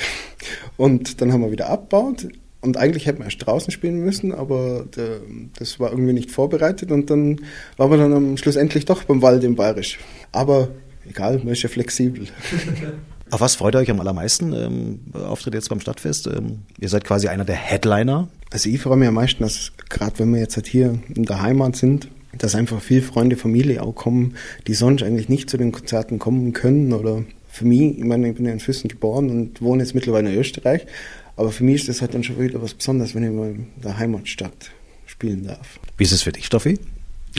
Und 0.77 1.21
dann 1.21 1.33
haben 1.33 1.41
wir 1.41 1.51
wieder 1.51 1.69
abgebaut 1.69 2.29
und 2.65 2.77
eigentlich 2.77 3.07
hätten 3.07 3.19
wir 3.19 3.27
erst 3.27 3.47
draußen 3.47 3.71
spielen 3.71 4.01
müssen, 4.01 4.33
aber 4.33 4.87
der, 4.97 5.21
das 5.59 5.79
war 5.79 5.91
irgendwie 5.91 6.15
nicht 6.15 6.31
vorbereitet 6.31 6.91
und 6.91 7.11
dann 7.11 7.41
waren 7.77 7.91
wir 7.91 7.99
dann 7.99 8.13
am 8.13 8.37
Schluss 8.37 8.57
endlich 8.57 8.87
doch 8.87 9.05
beim 9.05 9.23
Wald 9.23 9.45
im 9.45 9.55
Bayerisch. 9.55 9.99
Aber 10.33 10.69
egal, 11.09 11.39
man 11.39 11.49
ist 11.49 11.63
ja 11.63 11.69
flexibel. 11.69 12.27
Auf 13.31 13.41
was 13.41 13.57
freut 13.57 13.75
ihr 13.75 13.79
euch 13.79 13.91
am 13.91 14.01
allermeisten? 14.01 14.53
Ähm, 14.53 15.01
Auftritt 15.13 15.55
jetzt 15.55 15.69
beim 15.69 15.81
Stadtfest. 15.81 16.27
Ähm, 16.27 16.61
ihr 16.79 16.89
seid 16.89 17.05
quasi 17.05 17.29
einer 17.29 17.45
der 17.45 17.57
Headliner. 17.57 18.29
Also 18.51 18.69
ich 18.69 18.81
freue 18.81 18.97
mich 18.97 19.09
am 19.09 19.15
meisten, 19.15 19.43
dass 19.43 19.73
gerade 19.89 20.19
wenn 20.19 20.33
wir 20.33 20.41
jetzt 20.41 20.57
halt 20.57 20.67
hier 20.67 20.99
in 21.15 21.25
der 21.25 21.43
Heimat 21.43 21.77
sind, 21.77 22.09
dass 22.39 22.55
einfach 22.55 22.81
viele 22.81 23.03
Freunde, 23.03 23.37
Familie 23.37 23.83
auch 23.83 23.95
kommen, 23.95 24.35
die 24.67 24.75
sonst 24.75 25.03
eigentlich 25.03 25.29
nicht 25.29 25.51
zu 25.51 25.57
den 25.57 25.73
Konzerten 25.73 26.19
kommen 26.19 26.53
können 26.53 26.93
oder 26.93 27.25
für 27.49 27.65
mich, 27.65 27.99
ich 27.99 28.05
meine, 28.05 28.31
ich 28.31 28.35
bin 28.35 28.47
ja 28.47 28.53
in 28.53 28.61
Füssen 28.61 28.89
geboren 28.89 29.31
und 29.31 29.63
wohne 29.63 29.83
jetzt 29.83 29.95
mittlerweile 29.95 30.33
in 30.33 30.39
Österreich, 30.39 30.87
aber 31.37 31.51
für 31.51 31.65
mich 31.65 31.83
ist 31.83 31.89
das 31.89 32.01
halt 32.01 32.15
dann 32.15 32.23
schon 32.23 32.39
wieder 32.41 32.63
was 32.63 32.75
Besonderes, 32.75 33.15
wenn 33.15 33.25
ich 33.25 33.31
mal 33.31 33.51
in 33.51 33.67
der 33.83 33.99
Heimatstadt 33.99 34.71
spielen 35.07 35.47
darf. 35.47 35.79
Wie 35.97 36.05
ist 36.05 36.13
es 36.13 36.23
für 36.23 36.33
dich, 36.33 36.47
Stoffi? 36.47 36.79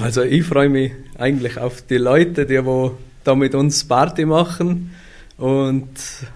Also 0.02 0.24
ich 0.24 0.44
freue 0.44 0.70
mich 0.70 0.92
eigentlich 1.18 1.58
auf 1.58 1.82
die 1.82 1.98
Leute, 1.98 2.46
die 2.46 2.64
wo 2.66 2.98
da 3.24 3.36
mit 3.36 3.56
uns 3.56 3.84
Party 3.86 4.26
machen 4.26 4.92
und 5.38 5.88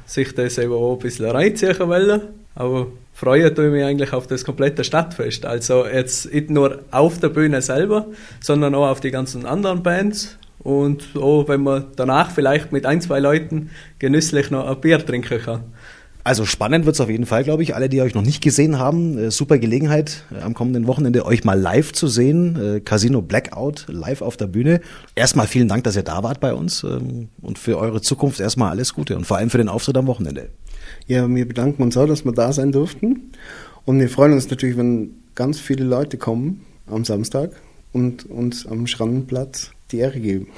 sich 0.06 0.34
das 0.34 0.58
eben 0.58 0.74
auch 0.74 0.94
ein 0.94 1.00
bisschen 1.00 1.26
reinziehen 1.26 1.78
wollen. 1.80 2.22
Aber 2.56 2.88
freue 3.14 3.50
ich 3.50 3.58
mich 3.58 3.84
eigentlich 3.84 4.14
auf 4.14 4.28
das 4.28 4.46
komplette 4.46 4.84
Stadtfest. 4.84 5.46
Also 5.46 5.86
jetzt 5.86 6.34
nicht 6.34 6.50
nur 6.50 6.84
auf 6.92 7.20
der 7.20 7.30
Bühne 7.30 7.62
selber, 7.62 8.08
sondern 8.40 8.76
auch 8.76 8.88
auf 8.88 9.02
die 9.02 9.12
ganzen 9.12 9.46
anderen 9.46 9.84
Bands. 9.84 10.38
Und 10.60 11.16
auch 11.16 11.48
wenn 11.48 11.64
man 11.64 11.86
danach 11.96 12.32
vielleicht 12.32 12.72
mit 12.72 12.86
ein, 12.86 13.02
zwei 13.02 13.20
Leuten 13.20 13.70
genüsslich 13.98 14.52
noch 14.52 14.68
ein 14.68 14.80
Bier 14.82 15.06
trinken 15.06 15.40
kann. 15.40 15.64
Also 16.30 16.46
spannend 16.46 16.86
wird 16.86 16.94
es 16.94 17.02
auf 17.02 17.10
jeden 17.10 17.26
Fall, 17.26 17.44
glaube 17.44 17.64
ich. 17.64 17.74
Alle, 17.74 17.90
die 17.90 18.04
euch 18.04 18.14
noch 18.14 18.22
nicht 18.22 18.44
gesehen 18.44 18.78
haben, 18.78 19.18
äh, 19.18 19.32
super 19.32 19.58
Gelegenheit, 19.58 20.26
äh, 20.32 20.44
am 20.44 20.54
kommenden 20.54 20.86
Wochenende 20.86 21.26
euch 21.26 21.44
mal 21.44 21.60
live 21.60 21.92
zu 21.92 22.08
sehen. 22.08 22.56
Äh, 22.56 22.82
Casino 22.82 23.24
Blackout 23.24 23.88
live 23.88 24.22
auf 24.22 24.38
der 24.38 24.46
Bühne. 24.46 24.80
Erstmal 25.16 25.48
vielen 25.48 25.68
Dank, 25.68 25.86
dass 25.86 25.96
ihr 25.96 26.04
da 26.04 26.22
wart 26.22 26.40
bei 26.40 26.54
uns 26.54 26.84
ähm, 26.84 27.30
und 27.42 27.58
für 27.58 27.80
eure 27.80 28.02
Zukunft 28.02 28.40
erstmal 28.40 28.70
alles 28.70 28.94
Gute 28.94 29.18
und 29.18 29.26
vor 29.26 29.38
allem 29.38 29.50
für 29.50 29.58
den 29.58 29.70
Auftritt 29.70 29.98
am 29.98 30.06
Wochenende. 30.06 30.50
Ja, 31.08 31.28
wir 31.28 31.48
bedanken 31.48 31.82
uns 31.82 31.98
auch, 31.98 32.06
dass 32.06 32.24
wir 32.24 32.32
da 32.32 32.54
sein 32.54 32.72
durften. 32.72 33.32
Und 33.86 34.00
wir 34.00 34.08
freuen 34.08 34.34
uns 34.34 34.52
natürlich, 34.52 34.78
wenn 34.78 35.16
ganz 35.34 35.60
viele 35.60 35.84
Leute 35.84 36.20
kommen 36.20 36.64
am 36.86 37.06
Samstag 37.06 37.54
und 37.92 38.30
uns 38.30 38.68
am 38.68 38.86
Schrannenplatz 38.86 39.72
die 39.92 39.98
Ehre 39.98 40.20
geben. 40.20 40.50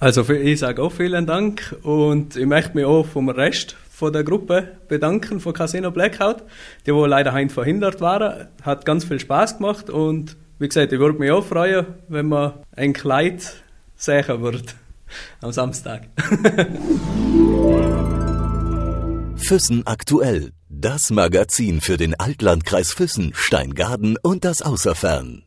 Also 0.00 0.28
ich 0.28 0.58
sage 0.58 0.82
auch 0.82 0.90
vielen 0.90 1.24
Dank 1.24 1.76
und 1.84 2.34
ich 2.34 2.46
möchte 2.46 2.74
mich 2.74 2.84
auch 2.84 3.06
vom 3.06 3.28
Rest 3.28 3.76
von 3.94 4.12
der 4.12 4.24
Gruppe 4.24 4.76
bedanken 4.88 5.38
von 5.38 5.52
Casino 5.52 5.92
Blackout, 5.92 6.42
die 6.84 6.92
wo 6.92 7.06
leider 7.06 7.32
heim 7.32 7.48
verhindert 7.48 8.00
waren. 8.00 8.48
Hat 8.62 8.84
ganz 8.84 9.04
viel 9.04 9.20
Spaß 9.20 9.58
gemacht 9.58 9.88
und 9.88 10.36
wie 10.58 10.66
gesagt, 10.66 10.92
ich 10.92 10.98
würde 10.98 11.16
mich 11.18 11.30
auch 11.30 11.44
freuen, 11.44 11.86
wenn 12.08 12.26
man 12.26 12.54
ein 12.74 12.92
Kleid 12.92 13.62
sehen 13.94 14.42
wird 14.42 14.74
am 15.40 15.52
Samstag. 15.52 16.08
Füssen 19.36 19.86
aktuell. 19.86 20.50
Das 20.68 21.10
Magazin 21.10 21.80
für 21.80 21.96
den 21.96 22.18
Altlandkreis 22.18 22.92
Füssen, 22.92 23.30
Steingaden 23.34 24.16
und 24.20 24.44
das 24.44 24.60
Außerfern. 24.60 25.44